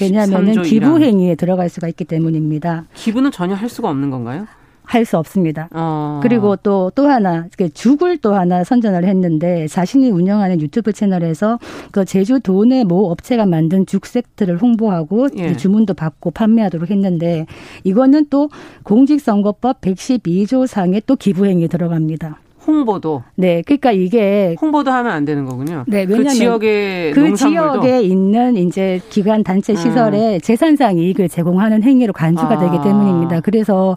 [0.00, 2.84] 왜냐하면 기부 행위에 들어갈 수가 있기 때문입니다.
[2.94, 4.46] 기부는 전혀 할 수가 없는 건가요?
[4.88, 5.68] 할 수 없습니다.
[5.72, 6.20] 어.
[6.22, 11.58] 그리고 또, 또 하나, 죽을 또 하나 선전을 했는데 자신이 운영하는 유튜브 채널에서
[11.92, 15.56] 그 제주 도내 모 업체가 만든 죽 세트를 홍보하고 예.
[15.56, 17.46] 주문도 받고 판매하도록 했는데
[17.84, 18.50] 이거는 또
[18.82, 22.38] 공직선거법 112조 상에 또 기부행위 들어갑니다.
[22.68, 23.22] 홍보도.
[23.34, 25.84] 네, 그러니까 이게 홍보도 하면 안 되는 거군요.
[25.88, 27.80] 네, 왜냐하면 그 지역의 그 농산물도.
[27.80, 30.40] 지역에 있는 이제 기관 단체 시설에 음.
[30.40, 32.58] 재산상 이익을 제공하는 행위로 간주가 아.
[32.58, 33.40] 되기 때문입니다.
[33.40, 33.96] 그래서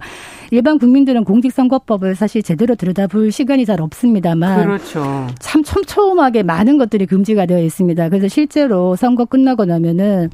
[0.52, 5.28] 일반 국민들은 공직선거법을 사실 제대로 들여다볼 시간이 잘 없습니다만 그렇죠.
[5.40, 8.10] 참 촘촘하게 많은 것들이 금지가 되어 있습니다.
[8.10, 10.30] 그래서 실제로 선거 끝나고 나면은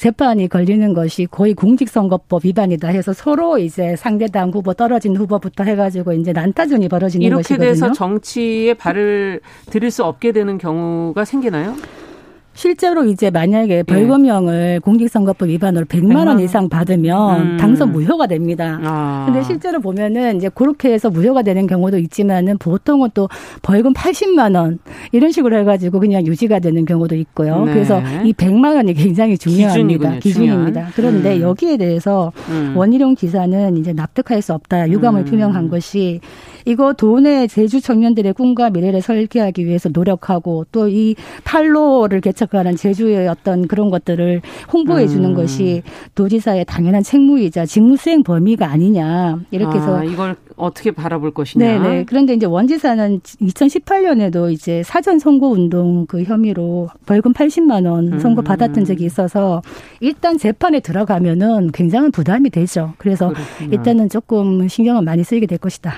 [0.00, 6.32] 재판이 걸리는 것이 거의 공직선거법 위반이다 해서 서로 이제 상대당 후보 떨어진 후보부터 해가지고 이제
[6.32, 7.66] 난타전이 벌어지는 이렇게 것이거든요.
[7.66, 11.76] 이렇게 돼서 정치에 발을 들일 수 없게 되는 경우가 생기나요?
[12.60, 13.82] 실제로 이제 만약에 예.
[13.82, 17.56] 벌금형을 공직선거법 위반으로 100만 원 이상 받으면 음.
[17.56, 18.78] 당선 무효가 됩니다.
[18.82, 19.22] 아.
[19.24, 23.30] 근데 실제로 보면은 이제 그렇게 해서 무효가 되는 경우도 있지만은 보통은 또
[23.62, 24.78] 벌금 80만 원
[25.10, 27.64] 이런 식으로 해가지고 그냥 유지가 되는 경우도 있고요.
[27.64, 27.72] 네.
[27.72, 30.18] 그래서 이 100만 원이 굉장히 중요합니다.
[30.18, 30.70] 기준입니다.
[30.70, 30.92] 중요한.
[30.94, 31.40] 그런데 음.
[31.40, 32.74] 여기에 대해서 음.
[32.76, 35.24] 원희룡 기사는 이제 납득할 수 없다 유감을 음.
[35.24, 36.20] 표명한 것이
[36.64, 43.90] 이거 돈의 제주 청년들의 꿈과 미래를 설계하기 위해서 노력하고 또이 탈로를 개척하는 제주의 어떤 그런
[43.90, 44.42] 것들을
[44.72, 45.34] 홍보해 주는 음.
[45.34, 45.82] 것이
[46.14, 51.64] 도지사의 당연한 책무이자 직무 수행 범위가 아니냐 이렇게 해서 아, 이걸 어떻게 바라볼 것이냐.
[51.64, 52.04] 네네.
[52.04, 58.44] 그런데 이제 원지사는 2018년에도 이제 사전 선거 운동 그 혐의로 벌금 80만 원 선고 음.
[58.44, 59.62] 받았던 적이 있어서
[60.00, 62.92] 일단 재판에 들어가면은 굉장한 부담이 되죠.
[62.98, 63.70] 그래서 그렇구나.
[63.72, 65.94] 일단은 조금 신경을 많이 쓰이게 될 것이다.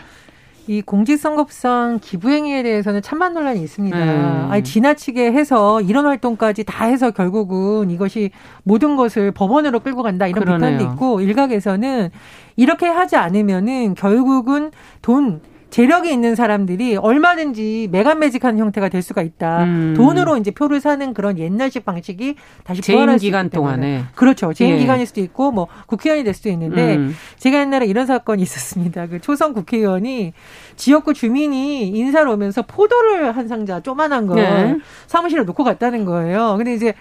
[0.68, 3.96] 이 공직선거법상 기부행위에 대해서는 찬반 논란이 있습니다.
[3.96, 4.48] 음.
[4.50, 8.30] 아니 지나치게 해서 이런 활동까지 다 해서 결국은 이것이
[8.62, 10.78] 모든 것을 법원으로 끌고 간다 이런 그러네요.
[10.78, 12.10] 비판도 있고 일각에서는
[12.56, 14.70] 이렇게 하지 않으면은 결국은
[15.00, 15.40] 돈
[15.72, 19.64] 재력이 있는 사람들이 얼마든지 매간매직하는 형태가 될 수가 있다.
[19.64, 19.94] 음.
[19.96, 24.52] 돈으로 이제 표를 사는 그런 옛날식 방식이 다시 재임 기간 동안에 그렇죠.
[24.52, 24.78] 재임 예.
[24.80, 27.16] 기간일 수도 있고 뭐 국회의원이 될 수도 있는데 음.
[27.38, 29.06] 제가 옛날에 이런 사건이 있었습니다.
[29.06, 30.34] 그 초선 국회의원이
[30.76, 34.76] 지역구 주민이 인사를 오면서 포도를 한 상자 쪼만한 걸 네.
[35.06, 36.56] 사무실에 놓고 갔다는 거예요.
[36.58, 36.92] 근데 이제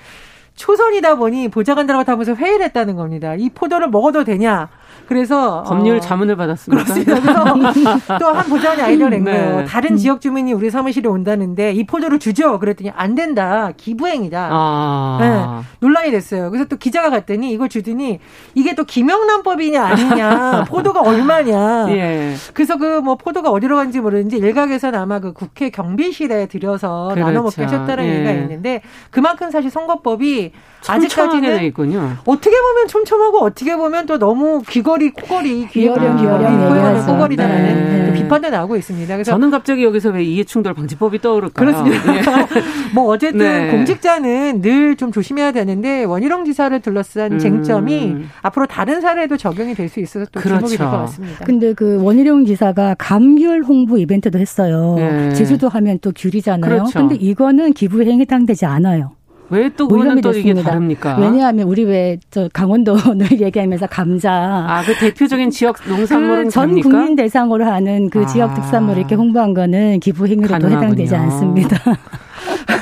[0.55, 3.35] 초선이다 보니 보좌관들하고 하면서 회의를 했다는 겁니다.
[3.35, 4.69] 이 포도를 먹어도 되냐?
[5.07, 6.83] 그래서 법률 어, 자문을 받았습니다.
[6.93, 7.19] 그렇습니다.
[7.21, 9.31] 그래서 또 한 보좌관이 아이디어를 낸 네.
[9.31, 9.65] 거예요.
[9.65, 12.59] 다른 지역 주민이 우리 사무실에 온다는데 이 포도를 주죠.
[12.59, 13.71] 그랬더니 안 된다.
[13.75, 14.49] 기부행이다.
[14.51, 15.17] 아.
[15.19, 16.49] 네, 논란이 됐어요.
[16.49, 18.19] 그래서 또 기자가 갔더니 이걸 주더니
[18.55, 20.65] 이게 또 김영란법이냐 아니냐.
[20.69, 21.87] 포도가 얼마냐.
[21.89, 22.35] 예.
[22.53, 27.25] 그래서 그 뭐 포도가 어디로 간지 모르는지 일각에서는 아마 그 국회 경비실에 들여서 그렇죠.
[27.25, 28.09] 나눠 먹게 하셨다는 예.
[28.15, 30.51] 얘기가 있는데 그만큼 사실 선거법이
[30.87, 32.17] 아직까지는 있군요.
[32.25, 38.13] 어떻게 보면 촘촘하고 어떻게 보면 또 너무 귀 걸이 코걸이 귀어령 귀어령 코걸이 코걸이다라는 네.
[38.13, 39.13] 비판도 나오고 있습니다.
[39.15, 41.65] 그래서 저는 갑자기 여기서 왜 이해충돌 방지법이 떠오를까요?
[41.65, 42.15] 그렇습니다.
[42.17, 42.21] 예.
[42.93, 43.71] 뭐 어쨌든 네.
[43.71, 47.39] 공직자는 늘 좀 조심해야 되는데 원희룡 지사를 둘러싼 음.
[47.39, 50.57] 쟁점이 앞으로 다른 사례도 적용이 될 수 있어서 또 그렇죠.
[50.67, 51.45] 주목이 될 것 같습니다.
[51.45, 54.95] 근데 그 원희룡 지사가 감귤 홍보 이벤트도 했어요.
[54.97, 55.33] 네.
[55.33, 56.61] 제주도 하면 또 귤이잖아요.
[56.69, 56.99] 그렇죠.
[56.99, 59.11] 근데 이거는 기부행위 해당되지 않아요.
[59.51, 61.17] 왜또 그거는 또 이게 다릅니까?
[61.17, 63.03] 왜냐하면 우리 왜 저 강원도를
[63.41, 68.25] 얘기하면서 감자 아 그 대표적인 지역 농산물은 그전 국민 대상으로 하는 그 아.
[68.25, 71.77] 지역 특산물 이렇게 홍보한 거는 기부 행위로도 해당되지 않습니다.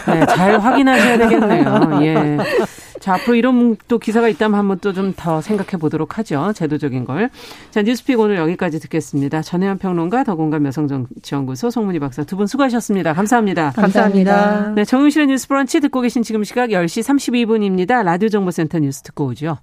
[0.07, 1.99] 네, 잘 확인하셔야 되겠네요.
[2.03, 2.37] 예.
[2.99, 6.51] 자, 앞으로 이런 또 기사가 있다면 한번 또 좀 더 생각해 보도록 하죠.
[6.53, 7.29] 제도적인 걸.
[7.71, 9.41] 자, 뉴스픽 오늘 여기까지 듣겠습니다.
[9.41, 13.13] 전혜연 평론가, 더공감 여성정치연구소 송문희 박사 두 분 수고하셨습니다.
[13.13, 13.71] 감사합니다.
[13.71, 14.73] 감사합니다.
[14.75, 18.03] 네, 정윤실의 뉴스 브런치 듣고 계신 지금 시각 10시 32분입니다.
[18.03, 19.57] 라디오 정보센터 뉴스 듣고 오죠.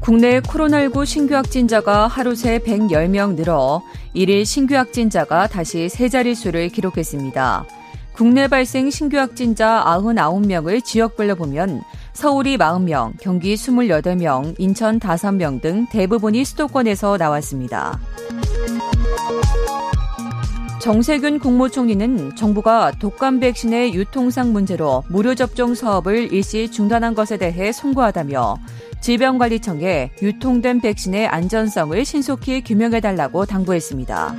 [0.00, 3.82] 국내 코로나19 신규 확진자가 하루 새 110명 늘어
[4.16, 7.66] 1일 신규 확진자가 다시 세 자릿수를 기록했습니다.
[8.14, 11.82] 국내 발생 신규 확진자 99명을 지역별로 보면
[12.14, 18.00] 서울이 40명, 경기 28명, 인천 5명 등 대부분이 수도권에서 나왔습니다.
[20.80, 28.56] 정세균 국무총리는 정부가 독감 백신의 유통상 문제로 무료 접종 사업을 일시 중단한 것에 대해 송구하다며
[29.06, 34.34] 질병관리청에 유통된 백신의 안전성을 신속히 규명해달라고 당부했습니다.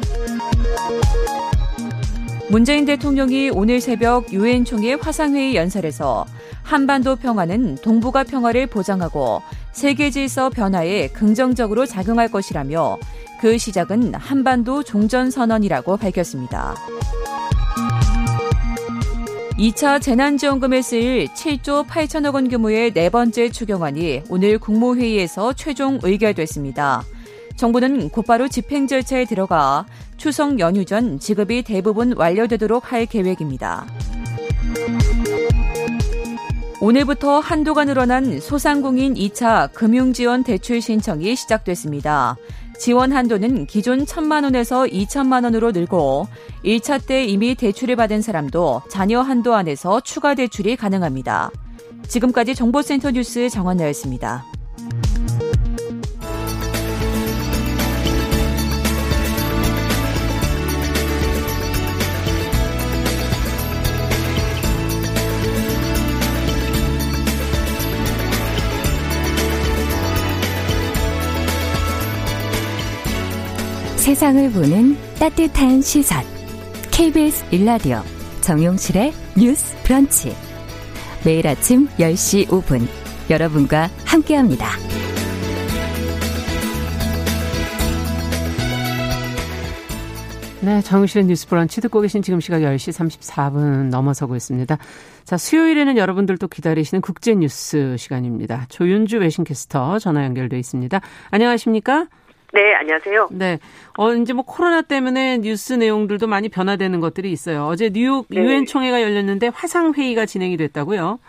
[2.50, 6.26] 문재인 대통령이 오늘 새벽 유엔 총회 화상회의 연설에서
[6.64, 12.98] 한반도 평화는 동북아 평화를 보장하고 세계 질서 변화에 긍정적으로 작용할 것이라며
[13.40, 16.76] 그 시작은 한반도 종전 선언이라고 밝혔습니다.
[19.58, 27.04] 2차 재난지원금에 쓰일 7조 8천억 원 규모의 네 번째 추경안이 오늘 국무회의에서 최종 의결됐습니다.
[27.56, 33.88] 정부는 곧바로 집행 절차에 들어가 추석 연휴 전 지급이 대부분 완료되도록 할 계획입니다.
[36.80, 42.38] 오늘부터 한도가 늘어난 소상공인 2차 금융지원 대출 신청이 시작됐습니다.
[42.80, 46.28] 지원 한도는 기존 1천만 원에서 2천만 원으로 늘고
[46.64, 51.52] 1차 때 이미 대출을 받은 사람도 자녀 한도 안에서 추가 대출이 가능합니다.
[52.08, 54.46] 지금까지 정보센터 뉴스 정원나였습니다.
[74.08, 76.24] 세상을 보는 따뜻한 시선.
[76.92, 78.00] KBS 일라디오
[78.40, 80.34] 정용실의 뉴스 브런치.
[81.26, 82.88] 매일 아침 10시 5분
[83.30, 84.70] 여러분과 함께합니다.
[90.62, 94.78] 네, 정용실의 뉴스 브런치 듣고 계신 지금 시각 10시 34분 넘어서고 있습니다.
[95.26, 98.68] 자, 수요일에는 여러분들도 기다리시는 국제 뉴스 시간입니다.
[98.70, 101.02] 조윤주 외신캐스터 전화 연결돼 있습니다.
[101.30, 102.08] 안녕하십니까?
[102.54, 103.30] 네, 안녕하세요.
[103.32, 103.60] 네.
[103.98, 107.66] 어, 이제 뭐 코로나 때문에 뉴스 내용들도 많이 변화되는 것들이 있어요.
[107.66, 108.42] 어제 뉴욕 네.
[108.42, 111.20] 유엔 총회가 열렸는데 화상 회의가 진행이 됐다고요?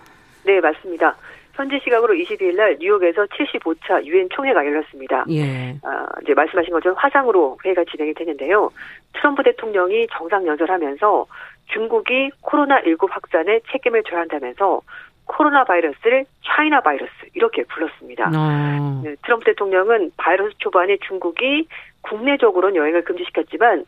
[0.44, 1.16] 네, 맞습니다.
[1.54, 5.24] 현지 시각으로 22일 날 뉴욕에서 75차 유엔 총회가 열렸습니다.
[5.30, 5.70] 예.
[5.82, 8.70] 어, 이제 말씀하신 것처럼 화상으로 회의가 진행이 되는데요.
[9.14, 11.26] 트럼프 대통령이 정상 연설하면서
[11.72, 14.80] 중국이 코로나19 확산에 책임을 져야 한다면서
[15.28, 18.30] 코로나 바이러스를 차이나 바이러스 이렇게 불렀습니다.
[18.34, 19.00] 어.
[19.04, 21.68] 네, 트럼프 대통령은 바이러스 초반에 중국이
[22.02, 23.84] 국내적으로는 여행을 금지시켰지만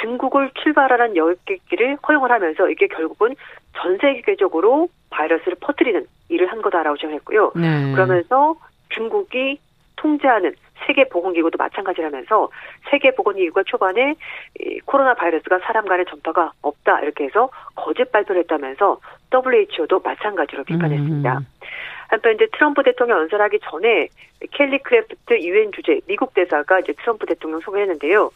[0.00, 3.34] 중국을 출발하는 여객기를 허용을 하면서 이게 결국은
[3.76, 7.52] 전 세계적으로 바이러스를 퍼뜨리는 일을 한 거다라고 정했고요.
[7.54, 7.92] 네.
[7.92, 8.56] 그러면서
[8.88, 9.58] 중국이
[9.96, 10.54] 통제하는
[10.86, 12.48] 세계보건기구도 마찬가지라면서
[12.90, 14.14] 세계보건기구가 초반에
[14.60, 19.00] 이 코로나 바이러스가 사람 간의 전파가 없다 이렇게 해서 거짓 발표를 했다면서
[19.32, 21.38] WHO도 마찬가지로 비판했습니다.
[21.38, 21.46] 음.
[22.08, 24.08] 한편 이제 트럼프 대통령 연설하기 전에
[24.52, 28.30] 켈리 크래프트 유엔 주재 미국 대사가 이제 트럼프 대통령 소개했는데요.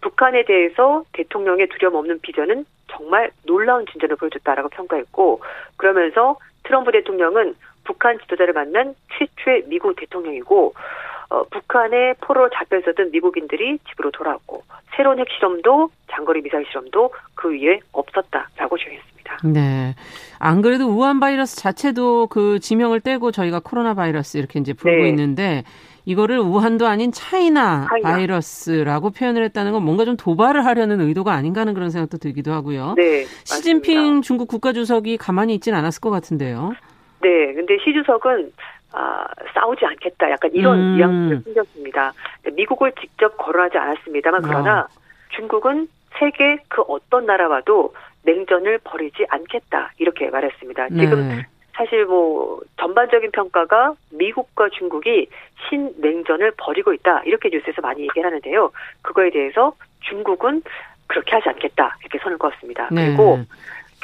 [0.00, 5.40] 북한에 대해서 대통령의 두려움 없는 비전은 정말 놀라운 진전을 보여줬다라고 평가했고
[5.76, 10.74] 그러면서 트럼프 대통령은 북한 지도자를 만난 최초의 미국 대통령이고
[11.30, 14.64] 어, 북한의 포로로 잡혀 있었던 미국인들이 집으로 돌아왔고
[14.94, 19.38] 새로운 핵실험도 장거리 미사일 실험도 그 위에 없었다라고 주장했습니다.
[19.44, 19.94] 네.
[20.38, 25.08] 안 그래도 우한 바이러스 자체도 그 지명을 떼고 저희가 코로나 바이러스 이렇게 이제 부르고 네.
[25.08, 25.64] 있는데
[26.04, 31.62] 이거를 우한도 아닌 차이나, 차이나, 바이러스라고 표현을 했다는 건 뭔가 좀 도발을 하려는 의도가 아닌가
[31.62, 32.94] 하는 그런 생각도 들기도 하고요.
[32.96, 33.24] 네.
[33.44, 36.72] 시진핑 중국 국가주석이 가만히 있지는 않았을 것 같은데요.
[37.22, 37.54] 네.
[37.54, 38.52] 근데 시 주석은
[38.92, 40.30] 아, 싸우지 않겠다.
[40.30, 40.96] 약간 이런 음.
[40.96, 42.12] 뉘앙스를 숨겼습니다.
[42.52, 44.88] 미국을 직접 거론하지 않았습니다만 그러나 어.
[45.30, 49.92] 중국은 세계 그 어떤 나라와도 냉전을 벌이지 않겠다.
[49.98, 50.88] 이렇게 말했습니다.
[50.90, 51.00] 네.
[51.00, 55.28] 지금 사실 뭐 전반적인 평가가 미국과 중국이
[55.68, 57.22] 신냉전을 벌이고 있다.
[57.24, 58.70] 이렇게 뉴스에서 많이 얘기를 하는데요.
[59.00, 60.62] 그거에 대해서 중국은
[61.06, 61.96] 그렇게 하지 않겠다.
[62.00, 62.88] 이렇게 선을 그었습니다.
[62.92, 63.06] 네.
[63.06, 63.40] 그리고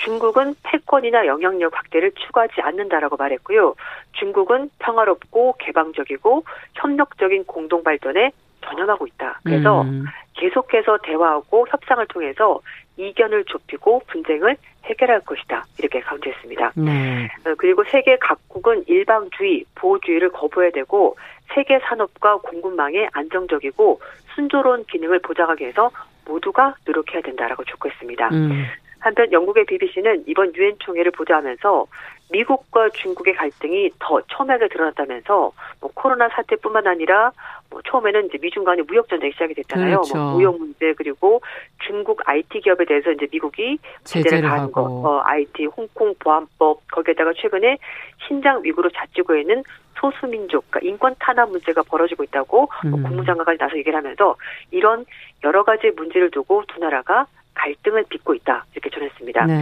[0.04, 3.74] 중국은 패권이나 영향력 확대를 추구하지 않는다라고 말했고요.
[4.12, 8.30] 중국은 평화롭고 개방적이고 협력적인 공동 발전에
[8.64, 9.40] 전념하고 있다.
[9.44, 10.04] 그래서 음.
[10.34, 12.60] 계속해서 대화하고 협상을 통해서
[12.96, 15.64] 이견을 좁히고 분쟁을 해결할 것이다.
[15.78, 16.72] 이렇게 강조했습니다.
[16.76, 17.28] 네.
[17.46, 21.16] 어, 그리고 세계 각국은 일방주의, 보호주의를 거부해야 되고
[21.54, 24.00] 세계 산업과 공급망의 안정적이고
[24.34, 25.90] 순조로운 기능을 보장하기 위해서
[26.26, 28.28] 모두가 노력해야 된다라고 촉구했습니다.
[28.28, 28.66] 음.
[29.00, 31.86] 한편 영국의 BBC는 이번 유엔 총회를 보도하면서
[32.30, 37.32] 미국과 중국의 갈등이 더 첨예하게 드러났다면서 뭐 코로나 사태뿐만 아니라
[37.70, 39.94] 뭐 처음에는 이제 미중 간의 무역 전쟁이 시작이 됐잖아요.
[39.94, 40.18] 뭐 그렇죠.
[40.18, 41.40] 뭐 무역 문제 그리고
[41.86, 47.78] 중국 IT 기업에 대해서 이제 미국이 제재를 가한 거, 어, IT 홍콩 보안법 거기에다가 최근에
[48.26, 49.62] 신장 위구르 자치구에는
[50.00, 52.90] 소수민족, 그러니까 인권 탄압 문제가 벌어지고 있다고 뭐 음.
[52.90, 54.36] 뭐 국무장관까지 나서 얘기를 하면서
[54.70, 55.04] 이런
[55.44, 57.26] 여러 가지 문제를 두고 두 나라가
[57.58, 59.46] 갈등을 빚고 있다 이렇게 전했습니다.
[59.46, 59.54] 네.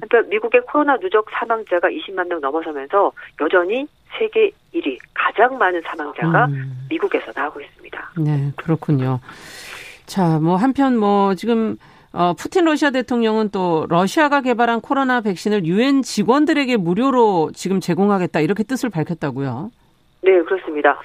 [0.00, 3.86] 한편 미국의 코로나 누적 사망자가 20만 명 넘어서면서 여전히
[4.18, 6.86] 세계 1위 가장 많은 사망자가 음.
[6.88, 8.12] 미국에서 나오고 있습니다.
[8.18, 9.20] 네, 그렇군요.
[10.06, 11.76] 자, 뭐 한편 뭐 지금
[12.12, 18.64] 어, 푸틴 러시아 대통령은 또 러시아가 개발한 코로나 백신을 유엔 직원들에게 무료로 지금 제공하겠다 이렇게
[18.64, 19.70] 뜻을 밝혔다고요.
[20.22, 20.98] 네, 그렇습니다.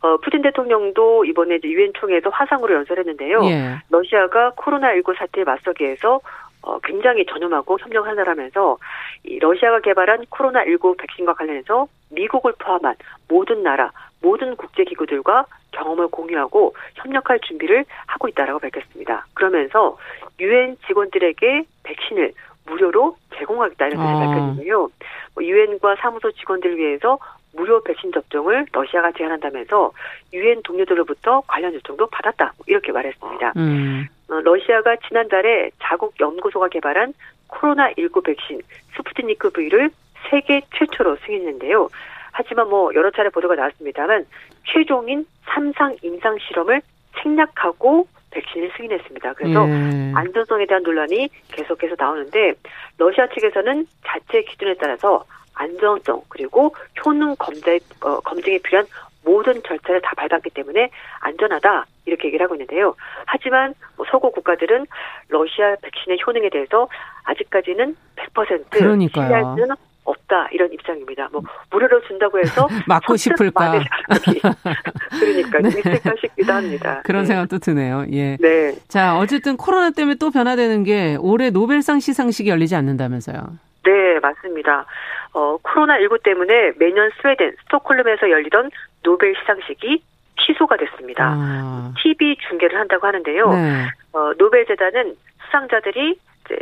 [0.00, 3.44] 어, 푸틴 대통령도 이번에 이제 유엔 총회에서 화상으로 연설했는데요.
[3.44, 3.78] 예.
[3.90, 6.20] 러시아가 코로나19 사태에 맞서기 위해서
[6.62, 8.78] 어, 굉장히 전념하고 협력하느라면서
[9.24, 12.94] 이 러시아가 개발한 코로나19 백신과 관련해서 미국을 포함한
[13.28, 19.26] 모든 나라, 모든 국제기구들과 경험을 공유하고 협력할 준비를 하고 있다라고 밝혔습니다.
[19.34, 19.96] 그러면서
[20.40, 22.32] 유엔 직원들에게 백신을
[22.66, 24.18] 무료로 제공하겠다 이런 뜻을 아.
[24.18, 24.88] 밝혔는데요.
[25.34, 27.18] 뭐 유엔과 사무소 직원들을 위해서
[27.58, 29.92] 무료 백신 접종을 러시아가 제한한다면서
[30.32, 33.52] 유엔 동료들로부터 관련 요청도 받았다 이렇게 말했습니다.
[33.56, 34.06] 음.
[34.30, 37.12] 어, 러시아가 지난달에 자국 연구소가 개발한
[37.48, 38.60] 코로나19 백신
[38.96, 39.90] 스푸트니크 V를
[40.30, 41.88] 세계 최초로 승인했는데요.
[42.32, 44.24] 하지만 뭐 여러 차례 보도가 나왔습니다만
[44.64, 46.80] 최종인 3상 임상 실험을
[47.22, 49.32] 생략하고 백신을 승인했습니다.
[49.34, 50.12] 그래서 예.
[50.14, 52.52] 안전성에 대한 논란이 계속해서 나오는데
[52.98, 55.24] 러시아 측에서는 자체 기준에 따라서
[55.58, 58.86] 안전성 그리고 효능 검증 어, 검증에 필요한
[59.24, 60.90] 모든 절차를 다 밟았기 때문에
[61.20, 62.94] 안전하다 이렇게 얘기를 하고 있는데요.
[63.26, 64.86] 하지만 뭐 서구 국가들은
[65.28, 66.88] 러시아 백신의 효능에 대해서
[67.24, 69.26] 아직까지는 100% 그러니까요.
[69.26, 71.28] 신뢰할 수는 없다 이런 입장입니다.
[71.30, 73.82] 뭐 무료로 준다고 해서 맞고 싶을까?
[75.20, 75.68] 그러니까 네.
[75.68, 77.02] 있을까 싶기도 합니다.
[77.04, 77.26] 그런 네.
[77.26, 78.06] 생각도 드네요.
[78.12, 78.36] 예.
[78.40, 78.74] 네.
[78.88, 83.67] 자 어쨌든 코로나 때문에 또 변화되는 게 올해 노벨상 시상식이 열리지 않는다면서요.
[83.88, 84.84] 네, 맞습니다.
[85.32, 88.70] 어, 코로나19 때문에 매년 스웨덴, 스톡홀름에서 열리던
[89.02, 90.02] 노벨 시상식이
[90.36, 91.32] 취소가 됐습니다.
[91.34, 91.92] 아.
[91.96, 93.50] TV 중계를 한다고 하는데요.
[93.50, 93.86] 네.
[94.12, 95.16] 어, 노벨 재단은
[95.46, 96.56] 수상자들이 이제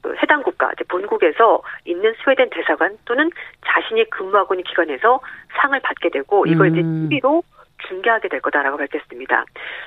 [0.00, 3.30] 그 해당 국가, 이제 본국에서 있는 스웨덴 대사관 또는
[3.66, 5.20] 자신이 근무하고 있는 기관에서
[5.60, 6.72] 상을 받게 되고 이걸 음.
[7.08, 7.42] 이제 TV로
[7.86, 9.44] 중계하게 될 거다라고 밝혔습니다.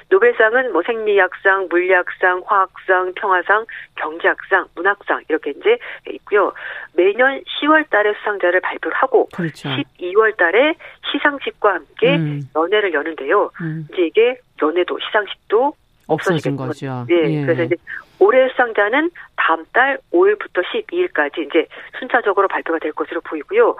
[0.09, 3.65] 노벨상은 뭐 생리학상, 물리학상, 화학상, 평화상,
[3.95, 5.77] 경제학상, 문학상 이렇게 이제
[6.09, 6.53] 있고요.
[6.93, 9.69] 매년 10월 달에 수상자를 발표를 하고 그렇죠.
[9.69, 10.73] 12월 달에
[11.11, 12.41] 시상식과 함께 음.
[12.55, 13.51] 연회를 여는데요.
[13.61, 13.87] 음.
[13.91, 15.73] 이제 이게 연회도 시상식도
[16.07, 17.05] 없어진 거죠.
[17.07, 17.45] 네, 예.
[17.45, 17.75] 그래서 이제
[18.19, 21.65] 올해 수상자는 다음 달 5일부터 12일까지 이제
[21.99, 23.75] 순차적으로 발표가 될 것으로 보이고요.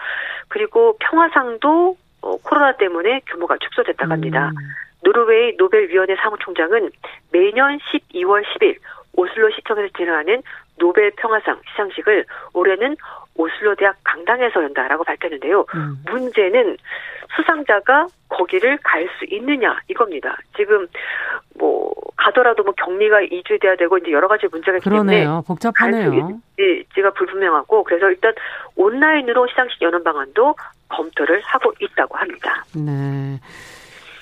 [0.48, 4.50] 그리고 평화상도 어, 코로나 때문에 규모가 축소됐다고 합니다.
[4.50, 4.56] 음.
[5.04, 6.90] 노르웨이 노벨위원회 사무총장은
[7.32, 8.78] 매년 12월 10일
[9.14, 10.42] 오슬로 시청에서 진행하는
[10.82, 12.98] 노벨 평화상 시상식을 올해는
[13.36, 15.66] 오슬로 대학 강당에서 연다라고 밝혔는데요.
[15.76, 15.98] 음.
[16.08, 16.76] 문제는
[17.36, 20.36] 수상자가 거기를 갈 수 있느냐 이겁니다.
[20.58, 20.88] 지금
[21.58, 24.90] 뭐 가더라도 뭐 격리가 2주 돼야 되고 이제 여러 가지 문제가 있기.
[24.90, 26.40] 때문에 복잡하네요.
[26.58, 28.34] 갈지가 불분명하고 그래서 일단
[28.76, 30.56] 온라인으로 시상식 여는 방안도
[30.90, 32.64] 검토를 하고 있다고 합니다.
[32.76, 33.40] 네.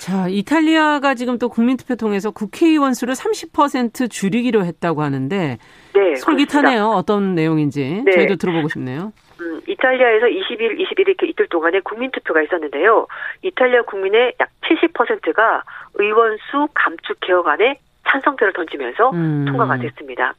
[0.10, 5.60] 자, 이탈리아가 지금 또 국민투표 통해서 국회의원 수를 30% 줄이기로 했다고 하는데
[5.94, 6.80] 네, 솔깃하네요.
[6.80, 6.90] 그렇습니다.
[6.90, 8.12] 어떤 내용인지 네.
[8.14, 9.14] 저희도 들어보고 싶네요.
[9.40, 13.06] 음, 이탈리아에서 20일, 21일 이렇게 이틀 동안에 국민투표가 있었는데요.
[13.44, 15.62] 이탈리아 국민의 약 70%가
[15.94, 17.78] 의원 수 감축 개혁안에
[18.10, 19.46] 찬성표를 던지면서 음.
[19.46, 20.34] 통과가 됐습니다.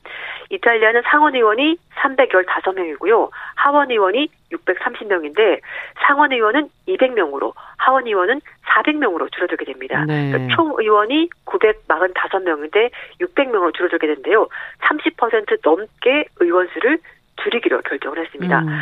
[0.50, 3.30] 이탈리아는 상원 의원이 315명이고요.
[3.54, 5.60] 하원 의원이 630명인데
[6.06, 10.04] 상원 의원은 200명으로 하원 의원은 400명으로 줄어들게 됩니다.
[10.06, 10.30] 네.
[10.30, 12.90] 그러니까 총 의원이 945명인데
[13.20, 14.48] 600명으로 줄어들게 되는데요.
[14.80, 16.98] 30% 넘게 의원 수를
[17.42, 18.60] 줄이기로 결정을 했습니다.
[18.60, 18.80] 음.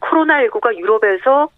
[0.00, 1.48] 코로나19가 유럽에서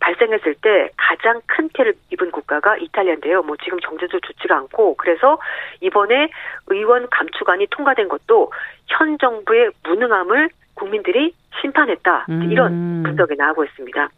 [0.00, 3.42] 발생했을 때 가장 큰 피해를 입은 국가가 이탈리아인데요.
[3.42, 5.38] 뭐 지금 경제도 좋지가 않고 그래서
[5.80, 6.30] 이번에
[6.68, 8.52] 의원 감축안이 통과된 것도
[8.86, 12.26] 현 정부의 무능함을 국민들이 심판했다.
[12.50, 13.02] 이런 음.
[13.04, 14.08] 분석이 나오고 있습니다.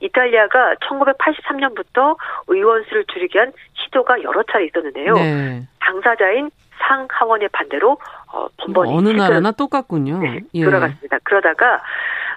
[0.00, 2.16] 이탈리아가 1983년부터
[2.48, 5.14] 의원 수를 줄이기 위한 시도가 여러 차례 있었는데요.
[5.14, 5.62] 네.
[5.80, 6.50] 당사자인
[6.82, 7.96] 상하원의 반대로
[8.32, 10.18] 어, 번번이 어느 나라나 똑같군요.
[10.18, 10.64] 네, 예.
[10.64, 11.18] 돌아갔습니다.
[11.22, 11.82] 그러다가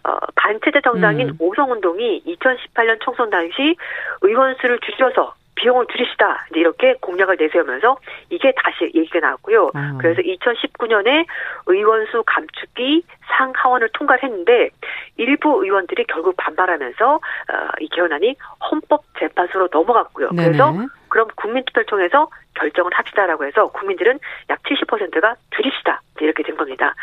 [0.05, 1.35] 어, 반체제 정당인 음.
[1.39, 3.75] 오성운동이 2018년 총선 당시
[4.21, 7.97] 의원 수를 줄여서 비용을 줄이시다 이렇게 공약을 내세우면서
[8.29, 9.71] 이게 다시 얘기가 나왔고요.
[9.75, 9.97] 음.
[9.99, 11.25] 그래서 2019년에
[11.65, 13.03] 의원수 감축이
[13.37, 14.69] 상하원을 통과를 했는데
[15.17, 17.19] 일부 의원들이 결국 반발하면서 어,
[17.79, 18.35] 이 개헌안이
[18.69, 20.29] 헌법재판소로 넘어갔고요.
[20.31, 20.45] 네네.
[20.45, 20.73] 그래서
[21.09, 26.93] 그럼 국민투표를 통해서 결정을 합시다라고 해서 국민들은 약 70%가 줄입시다 이렇게 된 겁니다.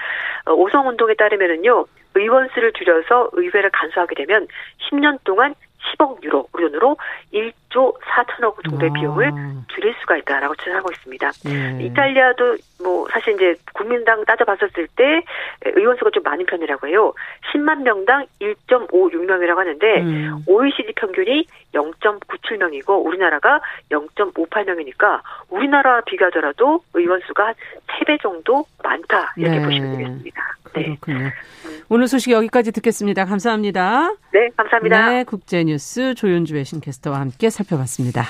[0.45, 4.47] 어, 오성운동에 따르면은요 의원 수를 줄여서 의회를 간소하게 되면
[4.91, 5.55] 10년 동안
[5.99, 6.97] 10억 유로 우리 돈으로
[7.33, 8.95] 1조 4천억 정도의 아.
[8.95, 9.33] 비용을
[9.75, 11.31] 줄일 수가 있다라고 추정하고 있습니다.
[11.45, 11.85] 네.
[11.85, 15.23] 이탈리아도 뭐 사실 이제 국민당 따져봤었을 때
[15.75, 17.13] 의원 수가 좀 많은 편이라고 해요.
[17.53, 20.43] 10만 명당 1.56명이라고 하는데 음.
[20.47, 23.61] OECD 평균이 0.97명이고 우리나라가
[23.91, 27.55] 0.58명이니까 우리나라 비교하더라도 의원 수가 한
[27.89, 29.65] 3배 정도 많다 이렇게 네.
[29.65, 30.57] 보시면 되겠습니다.
[30.75, 30.83] 네.
[30.83, 31.19] 그렇군요.
[31.19, 31.33] 네.
[31.89, 33.25] 오늘 소식 여기까지 듣겠습니다.
[33.25, 34.15] 감사합니다.
[34.33, 35.11] 네, 감사합니다.
[35.11, 38.23] 네, 국제뉴스 조윤주 외신캐스터와 함께 살펴봤습니다.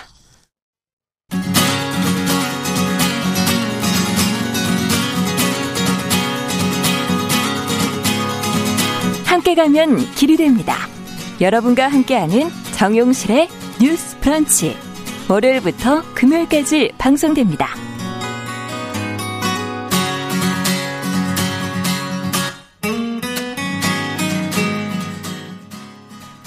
[9.53, 10.74] 함께 가면 길이 됩니다.
[11.38, 13.48] 여러분과 함께하는 정용실의
[13.82, 14.74] 뉴스 브런치.
[15.28, 17.66] 월요일부터 금요일까지 방송됩니다.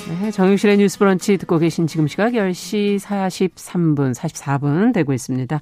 [0.08, 5.62] 네, 정용실의 뉴스 브런치 듣고 계신 지금 시각 10시 43분, 44분 되고 있습니다.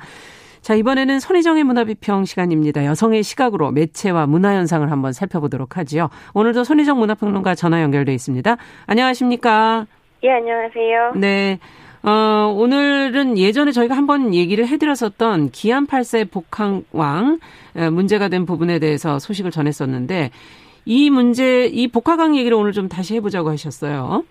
[0.63, 2.85] 자, 이번에는 손희정의 문화비평 시간입니다.
[2.85, 6.09] 여성의 시각으로 매체와 문화 현상을 한번 살펴보도록 하지요.
[6.33, 8.55] 오늘도 손희정 문화평론가 전화 연결돼 있습니다.
[8.87, 9.85] 안녕하십니까?
[10.23, 11.15] 예, 안녕하세요.
[11.17, 11.59] 네.
[12.01, 17.39] 어, 오늘은 예전에 저희가 한번 얘기를 해드렸었던 기안 8세 복항왕
[17.91, 20.31] 문제가 된 부분에 대해서 소식을 전했었는데
[20.85, 24.23] 이 문제, 이 복화강 얘기를 오늘 좀 다시 해보자고 하셨어요.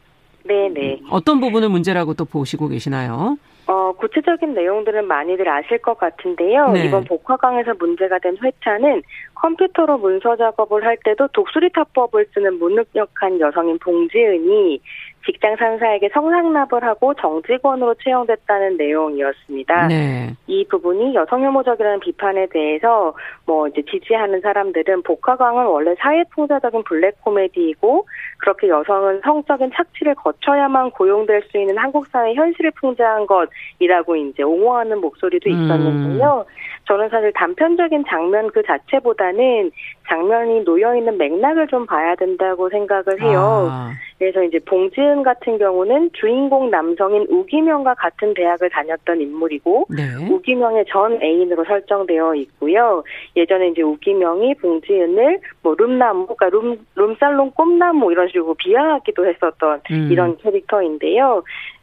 [0.44, 1.02] 네네.
[1.10, 3.36] 어떤 부분을 문제라고 또 보시고 계시나요?
[3.66, 6.72] 어, 구체적인 내용들은 많이들 아실 것 같은데요.
[6.72, 6.86] 네.
[6.86, 9.02] 이번 복화강에서 문제가 된 회차는
[9.34, 14.80] 컴퓨터로 문서 작업을 할 때도 독수리 타법을 쓰는 무능력한 여성인 봉지은이
[15.24, 19.86] 직장 상사에게 성상납을 하고 정직원으로 채용됐다는 내용이었습니다.
[19.88, 20.34] 네.
[20.46, 23.14] 이 부분이 여성혐오적이라는 비판에 대해서
[23.46, 28.06] 뭐 이제 지지하는 사람들은 복화광은 원래 사회풍자적인 블랙 코미디이고
[28.38, 35.00] 그렇게 여성은 성적인 착취를 거쳐야만 고용될 수 있는 한국 사회 현실을 풍자한 것이라고 이제 옹호하는
[35.00, 35.54] 목소리도 음.
[35.54, 36.44] 있었는데요.
[36.48, 36.52] 음.
[36.84, 39.70] 저는 사실 단편적인 장면 그 자체보다는
[40.08, 43.68] 장면이 놓여 있는 맥락을 좀 봐야 된다고 생각을 해요.
[43.70, 43.92] 아.
[44.22, 50.14] 그래서 이제 봉지은 같은 경우는 주인공 남성인 우기명과 같은 대학을 다녔던 인물이고 네.
[50.30, 53.02] 우기명의 전 애인으로 설정되어 있고요.
[53.34, 60.08] 예전에 이제 우기명이 봉지은을 뭐 룸나무, 그러니까 룸 룸살롱 꽃나무 이런 식으로 비하하기도 했었던 음.
[60.12, 61.42] 이런 캐릭터인데요.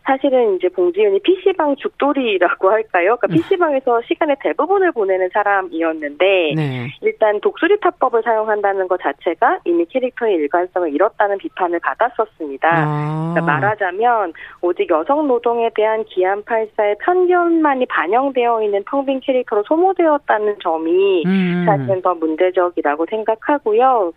[0.09, 3.17] 사실은 이제 봉지윤이 PC방 죽돌이라고 할까요?
[3.17, 6.87] 그러니까 PC방에서 시간의 대부분을 보내는 사람이었는데 네.
[7.01, 12.69] 일단 독수리 타법을 사용한다는 것 자체가 이미 캐릭터의 일관성을 잃었다는 비판을 받았었 습니다.
[12.71, 13.33] 아.
[13.33, 21.23] 그러니까 말하자면 오직 여성 노동에 대한 기안 84의 편견만이 반영되어 있는 텅빈 캐릭터로 소모되었다는 점이
[21.25, 21.63] 음.
[21.65, 24.13] 사실은 더 문제적이라고 생각하고요.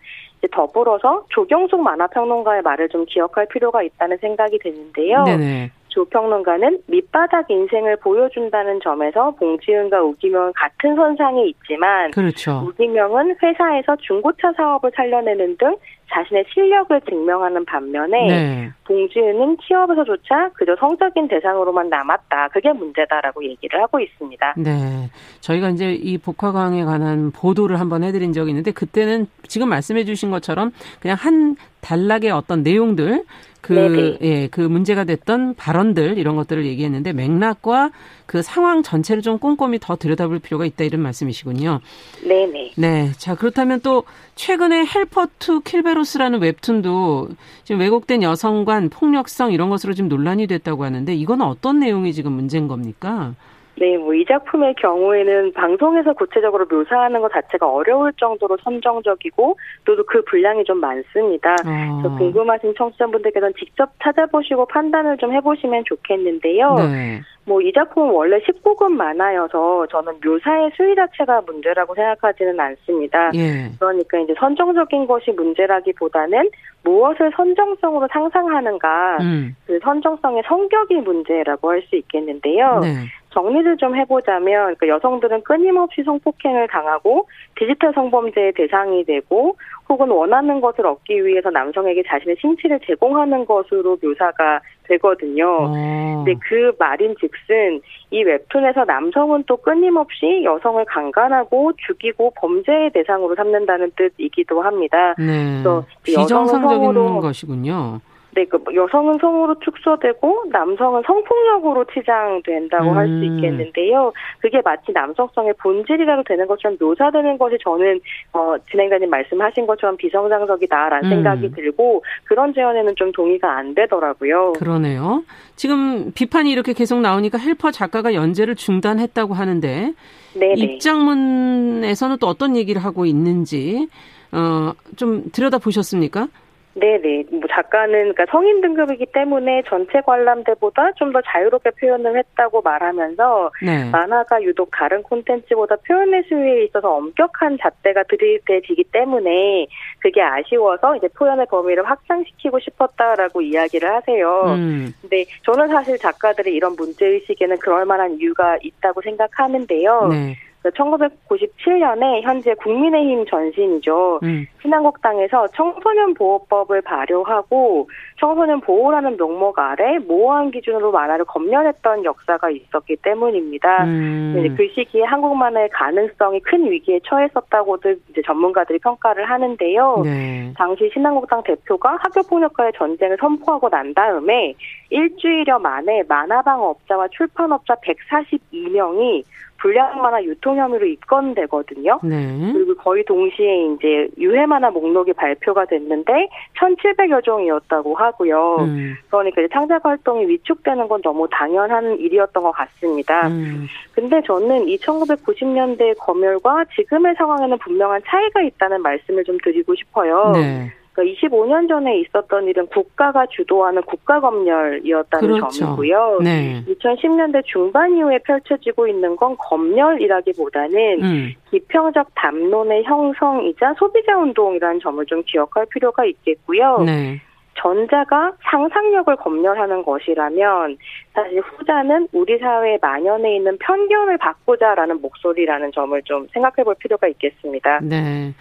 [0.51, 5.23] 더불어서 조경숙 만화평론가의 말을 좀 기억할 필요가 있다는 생각이 드는데요.
[5.23, 5.71] 네네.
[5.93, 12.63] 조 평론가는 밑바닥 인생을 보여준다는 점에서 봉지은과 우기명은 같은 선상에 있지만 그렇죠.
[12.67, 15.75] 우기명은 회사에서 중고차 사업을 살려내는 등
[16.11, 18.69] 자신의 실력을 증명하는 반면에 네.
[18.85, 22.49] 봉지은은 취업에서조차 그저 성적인 대상으로만 남았다.
[22.49, 24.55] 그게 문제다라고 얘기를 하고 있습니다.
[24.57, 25.09] 네.
[25.41, 30.71] 저희가 이제 이 복화광에 관한 보도를 한번 해드린 적이 있는데 그때는 지금 말씀해 주신 것처럼
[30.99, 33.23] 그냥 한 단락의 어떤 내용들
[33.63, 37.91] 그, 예, 그 문제가 됐던 발언들 이런 것들을 얘기했는데 맥락과
[38.25, 41.79] 그 상황 전체를 좀 꼼꼼히 더 들여다볼 필요가 있다 이런 말씀이시군요.
[42.27, 42.73] 네네.
[42.75, 43.11] 네.
[43.17, 44.03] 자, 그렇다면 또
[44.35, 47.29] 최근에 Helper two 킬베로스라는 웹툰도
[47.63, 52.67] 지금 왜곡된 여성관 폭력성 이런 것으로 지금 논란이 됐다고 하는데 이건 어떤 내용이 지금 문제인
[52.67, 53.33] 겁니까?
[53.75, 60.21] 네, 뭐 이 작품의 경우에는 방송에서 구체적으로 묘사하는 것 자체가 어려울 정도로 선정적이고 또 그
[60.25, 61.53] 분량이 좀 많습니다.
[61.53, 62.01] 어.
[62.01, 66.75] 그래서 궁금하신 청취자분들께서는 직접 찾아보시고 판단을 좀 해보시면 좋겠는데요.
[66.75, 67.21] 네.
[67.45, 73.31] 뭐이 작품은 원래 19금 만화여서 저는 묘사의 수위 자체가 문제라고 생각하지는 않습니다.
[73.35, 73.69] 예.
[73.79, 76.49] 그러니까 이제 선정적인 것이 문제라기보다는
[76.83, 79.55] 무엇을 선정성으로 상상하는가, 음.
[79.67, 82.79] 그 선정성의 성격이 문제라고 할 수 있겠는데요.
[82.79, 82.93] 네.
[83.33, 89.57] 정리를 좀 해보자면 그러니까 여성들은 끊임없이 성폭행을 당하고 디지털 성범죄의 대상이 되고
[89.89, 95.45] 혹은 원하는 것을 얻기 위해서 남성에게 자신의 신체를 제공하는 것으로 묘사가 되거든요.
[95.61, 96.23] 어.
[96.23, 97.81] 근데 그 말인 즉슨
[98.11, 105.15] 이 웹툰에서 남성은 또 끊임없이 여성을 강간하고 죽이고 범죄의 대상으로 삼는다는 뜻이기도 합니다.
[105.17, 105.61] 네.
[105.63, 107.99] 그래서 비정상적인 것이군요.
[108.35, 112.97] 네, 그 여성은 성으로 축소되고 남성은 성폭력으로 치장된다고 음.
[112.97, 114.11] 할수 있겠는데요.
[114.39, 117.99] 그게 마치 남성성의 본질이라도 되는 것처럼 묘사되는 것이 저는
[118.33, 121.15] 어, 진행자님 말씀하신 것처럼 비정상적이다라는 음.
[121.15, 124.53] 생각이 들고 그런 재현에는 좀 동의가 안 되더라고요.
[124.53, 125.23] 그러네요.
[125.55, 129.93] 지금 비판이 이렇게 계속 나오니까 헬퍼 작가가 연재를 중단했다고 하는데
[130.33, 130.53] 네네.
[130.57, 133.87] 입장문에서는 또 어떤 얘기를 하고 있는지
[134.31, 136.27] 어, 좀 들여다 보셨습니까?
[136.75, 137.25] 네네.
[137.31, 143.89] 뭐 작가는 그러니까 성인 등급이기 때문에 전체 관람대보다 좀 더 자유롭게 표현을 했다고 말하면서 네.
[143.91, 149.67] 만화가 유독 다른 콘텐츠보다 표현의 수위에 있어서 엄격한 잣대가 들이대지기 때문에
[149.99, 154.41] 그게 아쉬워서 이제 표현의 범위를 확장시키고 싶었다라고 이야기를 하세요.
[154.47, 154.93] 음.
[155.01, 160.07] 근데 저는 사실 작가들의 이런 문제 의식에는 그럴 만한 이유가 있다고 생각하는데요.
[160.07, 160.35] 네.
[160.71, 164.19] 1997년에 현재 국민의힘 전신이죠.
[164.23, 164.45] 음.
[164.61, 167.89] 신한국당에서 청소년 보호법을 발효하고
[168.19, 173.83] 청소년 보호라는 명목 아래 모호한 기준으로 만화를 검열했던 역사가 있었기 때문입니다.
[173.83, 174.55] 음.
[174.55, 180.01] 그 시기에 한국 만화의 가능성이 큰 위기에 처했었다고도 이제 전문가들이 평가를 하는데요.
[180.03, 180.53] 네.
[180.55, 184.53] 당시 신한국당 대표가 학교폭력과의 전쟁을 선포하고 난 다음에
[184.89, 189.23] 일주일여 만에 만화방 업자와 출판업자 142명이
[189.63, 192.01] 불량 만화 유통 혐의로 입건되거든요.
[192.03, 192.51] 네.
[192.51, 196.27] 그리고 거의 동시에 이제 유해 만화 목록이 발표가 됐는데
[196.59, 198.57] 1,700여 종이었다고 하고요.
[198.59, 198.95] 음.
[199.07, 203.27] 그러니까 이제 창작 활동이 위축되는 건 너무 당연한 일이었던 것 같습니다.
[203.29, 203.67] 음.
[203.93, 210.31] 근데 저는 이 1990년대 검열과 지금의 상황에는 분명한 차이가 있다는 말씀을 좀 드리고 싶어요.
[210.33, 210.73] 네.
[210.93, 215.49] 그러니까 25년 전에 있었던 일은 국가가 주도하는 국가검열이었다는 그렇죠.
[215.49, 216.19] 점이고요.
[216.23, 216.63] 네.
[216.67, 221.33] 2010년대 중반 이후에 펼쳐지고 있는 건 검열이라기보다는 음.
[221.51, 226.83] 비평적 담론의 형성이자 소비자 운동이라는 점을 좀 기억할 필요가 있겠고요.
[226.85, 227.19] 네.
[227.55, 230.77] 전자가 상상력을 검열하는 것이라면
[231.13, 237.79] 사실 후자는 우리 사회에 만연해 있는 편견을 바꾸자라는 목소리라는 점을 좀 생각해 볼 필요가 있겠습니다.
[237.81, 238.33] 네.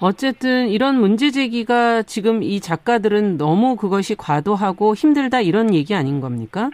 [0.00, 6.70] 어쨌든 이런 문제 제기가 지금 이 작가들은 너무 그것이 과도하고 힘들다 이런 얘기 아닌 겁니까?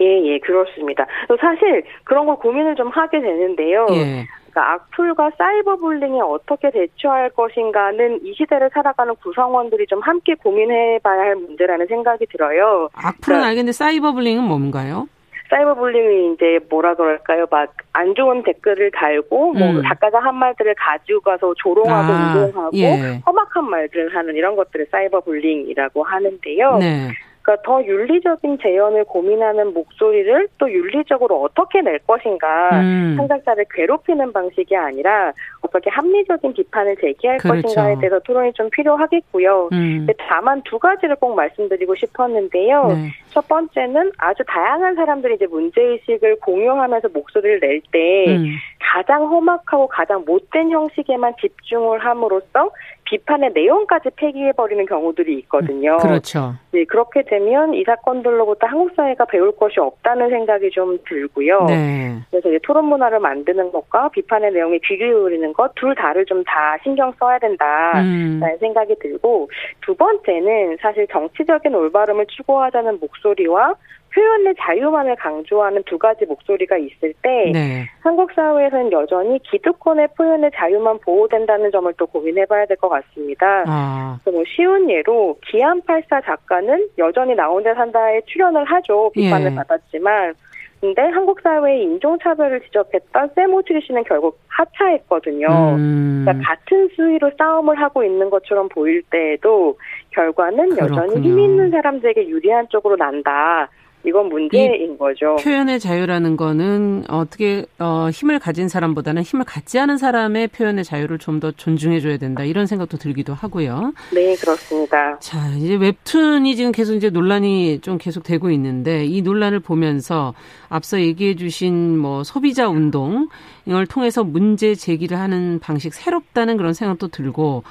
[0.00, 1.06] 예, 예, 그렇습니다.
[1.40, 3.86] 사실 그런 걸 고민을 좀 하게 되는데요.
[3.90, 4.26] 예.
[4.50, 11.36] 그러니까 악플과 사이버 불링에 어떻게 대처할 것인가는 이 시대를 살아가는 구성원들이 좀 함께 고민해봐야 할
[11.36, 12.88] 문제라는 생각이 들어요.
[12.94, 15.08] 악플은 그러니까 알겠는데 사이버 불링은 뭔가요?
[15.50, 17.46] 사이버 불링이 이제 뭐라 그럴까요?
[17.50, 19.82] 막 안 좋은 댓글을 달고 뭐 음.
[19.82, 23.20] 작가가 한 말들을 가지고 가서 조롱하고 아, 운동하고 예.
[23.26, 26.78] 험악한 말들을 하는 이런 것들을 사이버 불링이라고 하는데요.
[26.78, 27.08] 네.
[27.42, 33.14] 그러니까 더 윤리적인 재현을 고민하는 목소리를 또 윤리적으로 어떻게 낼 것인가 음.
[33.16, 35.32] 창작자를 괴롭히는 방식이 아니라
[35.62, 37.62] 어떻게 합리적인 비판을 제기할 그렇죠.
[37.62, 39.70] 것인가에 대해서 토론이 좀 필요하겠고요.
[39.72, 40.06] 음.
[40.28, 42.88] 다만 두 가지를 꼭 말씀드리고 싶었는데요.
[42.88, 43.08] 네.
[43.30, 48.46] 첫 번째는 아주 다양한 사람들이 이제 문제의식을 공유하면서 목소리를 낼때 음.
[48.80, 52.70] 가장 험악하고 가장 못된 형식에만 집중을 함으로써
[53.04, 55.96] 비판의 내용까지 폐기해버리는 경우들이 있거든요.
[55.98, 56.54] 그렇죠.
[56.70, 61.64] 네, 그렇게 되면 이 사건들로부터 한국 사회가 배울 것이 없다는 생각이 좀 들고요.
[61.64, 62.18] 네.
[62.30, 66.76] 그래서 이제 토론 문화를 만드는 것과 비판의 내용에 귀 기울이는 것 둘 다를 좀 다
[66.82, 68.56] 신경 써야 된다라는 음.
[68.60, 69.50] 생각이 들고
[69.82, 73.74] 두 번째는 사실 정치적인 올바름을 추구하자는 목소리와
[74.14, 77.88] 표현의 자유만을 강조하는 두 가지 목소리가 있을 때 네.
[78.00, 83.64] 한국 사회에서는 여전히 기득권의 표현의 자유만 보호된다는 점을 또 고민해봐야 될 것 같습니다.
[83.66, 84.18] 아.
[84.24, 89.10] 뭐 쉬운 예로 기안84 작가는 여전히 나 혼자 산다에 출연을 하죠.
[89.14, 89.54] 비판을 예.
[89.54, 90.34] 받았지만
[90.80, 95.46] 근데 한국 사회의 인종차별을 지적했던 세모트리 씨는 결국 하차했거든요.
[95.76, 96.22] 음.
[96.24, 99.78] 그러니까 같은 수위로 싸움을 하고 있는 것처럼 보일 때에도
[100.12, 101.02] 결과는 그렇군요.
[101.02, 103.68] 여전히 힘 있는 사람들에게 유리한 쪽으로 난다.
[104.04, 105.36] 이건 문제인 거죠.
[105.36, 111.40] 표현의 자유라는 거는 어떻게 어, 힘을 가진 사람보다는 힘을 갖지 않은 사람의 표현의 자유를 좀
[111.40, 113.94] 더 존중해줘야 된다 이런 생각도 들기도 하고요.
[114.12, 115.18] 네, 그렇습니다.
[115.20, 120.34] 자, 이제 웹툰이 지금 계속 이제 논란이 좀 계속 되고 있는데 이 논란을 보면서
[120.68, 123.28] 앞서 얘기해주신 뭐 소비자 운동
[123.64, 127.62] 이걸 통해서 문제 제기를 하는 방식 새롭다는 그런 생각도 들고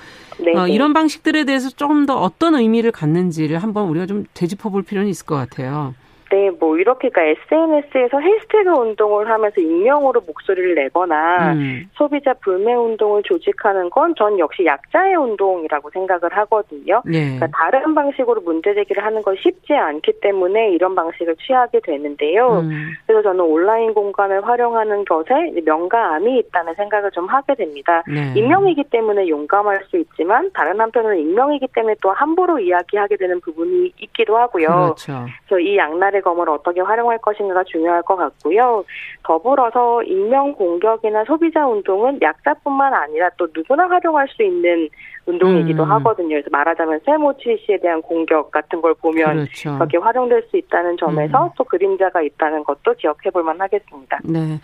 [0.56, 5.26] 어, 이런 방식들에 대해서 좀 더 어떤 의미를 갖는지를 한번 우리가 좀 되짚어볼 필요는 있을
[5.26, 5.94] 것 같아요.
[6.32, 11.90] 네, 뭐 이렇게 그 SNS에서 해시태그 운동을 하면서 익명으로 목소리를 내거나 음.
[11.94, 17.02] 소비자 불매 운동을 조직하는 건 전 역시 약자의 운동이라고 생각을 하거든요.
[17.06, 17.38] 네.
[17.38, 22.60] 그러니까 다른 방식으로 문제 제기를 하는 건 쉽지 않기 때문에 이런 방식을 취하게 되는데요.
[22.60, 22.92] 음.
[23.08, 28.04] 그래서 저는 온라인 공간을 활용하는 것에 명가암이 있다는 생각을 좀 하게 됩니다.
[28.08, 28.34] 네.
[28.36, 34.38] 익명이기 때문에 용감할 수 있지만 다른 한편으로는 익명이기 때문에 또 함부로 이야기하게 되는 부분이 있기도
[34.38, 34.68] 하고요.
[34.68, 35.26] 그렇죠.
[35.48, 38.84] 그래서 이 양날의 검을 어떻게 활용할 것인가가 중요할 것 같고요.
[39.24, 44.90] 더불어서 익명 공격이나 소비자 운동은 약자뿐만 아니라 또 누구나 활용할 수 있는
[45.26, 45.92] 운동이기도 음.
[45.92, 46.30] 하거든요.
[46.30, 49.74] 그래서 말하자면 세모치 씨에 대한 공격 같은 걸 보면 그렇죠.
[49.76, 51.50] 그렇게 활용될 수 있다는 점에서 음.
[51.58, 54.20] 또 그림자가 있다는 것도 기억해 볼 만하겠습니다.
[54.24, 54.60] 네.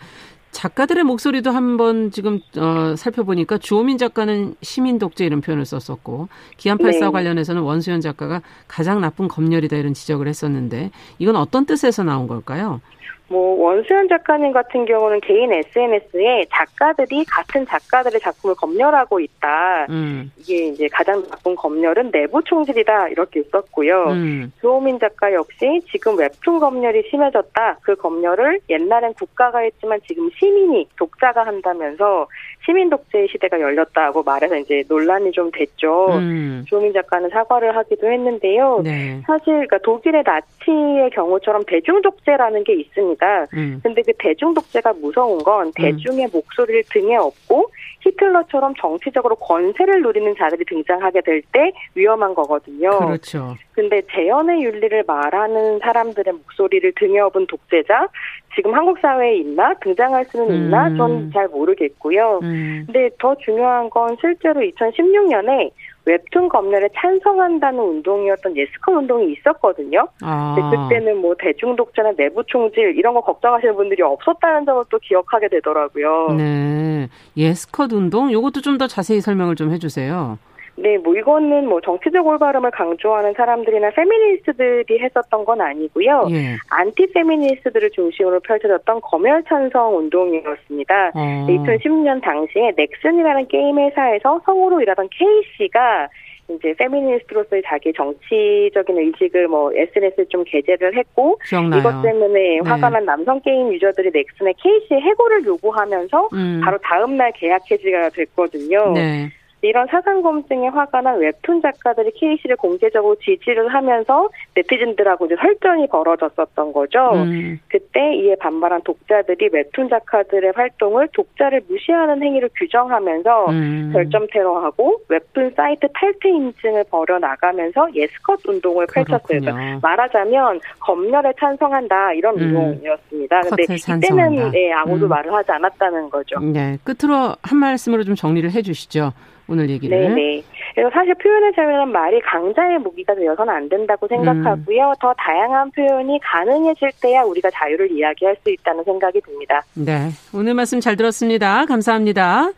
[0.56, 7.10] 작가들의 목소리도 한번 지금 어, 살펴보니까 주호민 작가는 시민 독재 이런 표현을 썼었고 기안84 네.
[7.10, 12.80] 관련해서는 원수연 작가가 가장 나쁜 검열이다 이런 지적을 했었는데 이건 어떤 뜻에서 나온 걸까요?
[13.28, 19.86] 뭐 원수연 작가님 같은 경우는 개인 SNS에 작가들이 같은 작가들의 작품을 검열하고 있다.
[19.90, 20.30] 음.
[20.38, 24.04] 이게 이제 가장 나쁜 검열은 내부 총질이다 이렇게 있었고요.
[24.10, 24.52] 음.
[24.60, 27.78] 조호민 작가 역시 지금 웹툰 검열이 심해졌다.
[27.82, 32.28] 그 검열을 옛날엔 국가가 했지만 지금 시민이 독자가 한다면서
[32.66, 36.08] 시민 독재의 시대가 열렸다고 말해서 이제 논란이 좀 됐죠.
[36.18, 36.64] 음.
[36.68, 38.80] 조민 작가는 사과를 하기도 했는데요.
[38.82, 39.22] 네.
[39.24, 43.46] 사실 그러니까 독일의 나치의 경우처럼 대중 독재라는 게 있습니다.
[43.54, 43.80] 음.
[43.82, 45.72] 근데 그 대중 독재가 무서운 건 음.
[45.76, 52.90] 대중의 목소리를 등에 업고 히틀러처럼 정치적으로 권세를 누리는 자들이 등장하게 될 때 위험한 거거든요.
[52.98, 53.54] 그렇죠.
[53.76, 58.08] 근데 재연의 윤리를 말하는 사람들의 목소리를 등에 업은 독재자
[58.54, 60.96] 지금 한국 사회에 있나 등장할 수는 있나 음.
[60.96, 62.40] 전잘 모르겠고요.
[62.42, 62.84] 음.
[62.86, 65.70] 근데 더 중요한 건 실제로 2016년에
[66.06, 70.06] 웹툰 검열에 찬성한다는 운동이었던 예스컷 운동이 있었거든요.
[70.22, 70.54] 아.
[70.88, 76.28] 그때는 뭐 대중독자나 내부 총질 이런 거 걱정하시는 분들이 없었다는 점을 또 기억하게 되더라고요.
[76.38, 77.08] 네.
[77.36, 78.30] yes cut 운동?
[78.30, 80.38] 이것도 좀 더 자세히 설명을 좀 해주세요.
[80.78, 86.28] 네, 뭐 이거는 뭐 정치적 올바름을 강조하는 사람들이나 페미니스트들이 했었던 건 아니고요.
[86.30, 86.56] 예.
[86.70, 91.12] 안티 페미니스트들을 중심으로 펼쳐졌던 검열 찬성 운동이었습니다.
[91.14, 91.46] 어.
[91.48, 96.08] 2010년 당시에 넥슨이라는 게임 회사에서 성우로 일하던 K 씨가
[96.48, 101.80] 이제 페미니스트로서의 자기 정치적인 의식을 뭐 SNS에 좀 게재를 했고 기억나요.
[101.80, 102.60] 이것 때문에 네.
[102.64, 106.60] 화가 난 남성 게임 유저들이 넥슨의 K씨의 해고를 요구하면서 음.
[106.64, 108.92] 바로 다음 날 계약 해지가 됐거든요.
[108.92, 109.28] 네.
[109.62, 116.72] 이런 사상 검증에 화가 난 웹툰 작가들이 K씨를 공개적으로 지지를 하면서 네티즌들하고 이제 설전이 벌어졌었던
[116.72, 117.12] 거죠.
[117.14, 117.58] 음.
[117.68, 123.90] 그때 이에 반발한 독자들이 웹툰 작가들의 활동을 독자를 무시하는 행위를 규정하면서 음.
[123.94, 129.40] 결점 테러하고 웹툰 사이트 탈퇴 인증을 벌여 나가면서 예스컷 운동을 펼쳤어요.
[129.40, 132.56] 그러니까 말하자면 검열에 찬성한다 이런 음.
[132.56, 133.40] 운동이었습니다.
[133.40, 135.08] 근데 이때는 네, 아무도 음.
[135.08, 136.40] 말을 하지 않았다는 거죠.
[136.40, 139.12] 네, 끝으로 한 말씀으로 좀 정리를 해주시죠.
[139.48, 139.98] 오늘 얘기를.
[139.98, 140.42] 네네.
[140.74, 144.88] 그래서 사실 표현의 자유는 말이 강자의 무기가 되어서는 안 된다고 생각하고요.
[144.88, 144.94] 음.
[145.00, 149.62] 더 다양한 표현이 가능해질 때야 우리가 자유를 이야기할 수 있다는 생각이 듭니다.
[149.74, 150.10] 네.
[150.34, 151.64] 오늘 말씀 잘 들었습니다.
[151.66, 152.50] 감사합니다.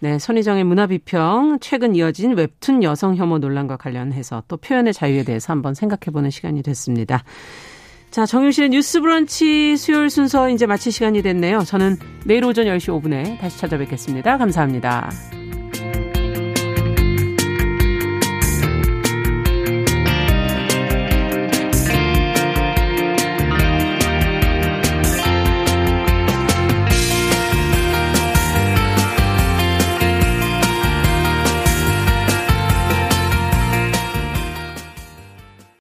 [0.00, 5.72] 네, 손희정의 문화비평 최근 이어진 웹툰 여성 혐오 논란과 관련해서 또 표현의 자유에 대해서 한번
[5.72, 7.24] 생각해보는 시간이 됐습니다.
[8.10, 11.60] 자, 정유실의 뉴스 브런치 수요일 순서 이제 마칠 시간이 됐네요.
[11.60, 14.36] 저는 내일 오전 10시 5분에 다시 찾아뵙겠습니다.
[14.38, 15.10] 감사합니다.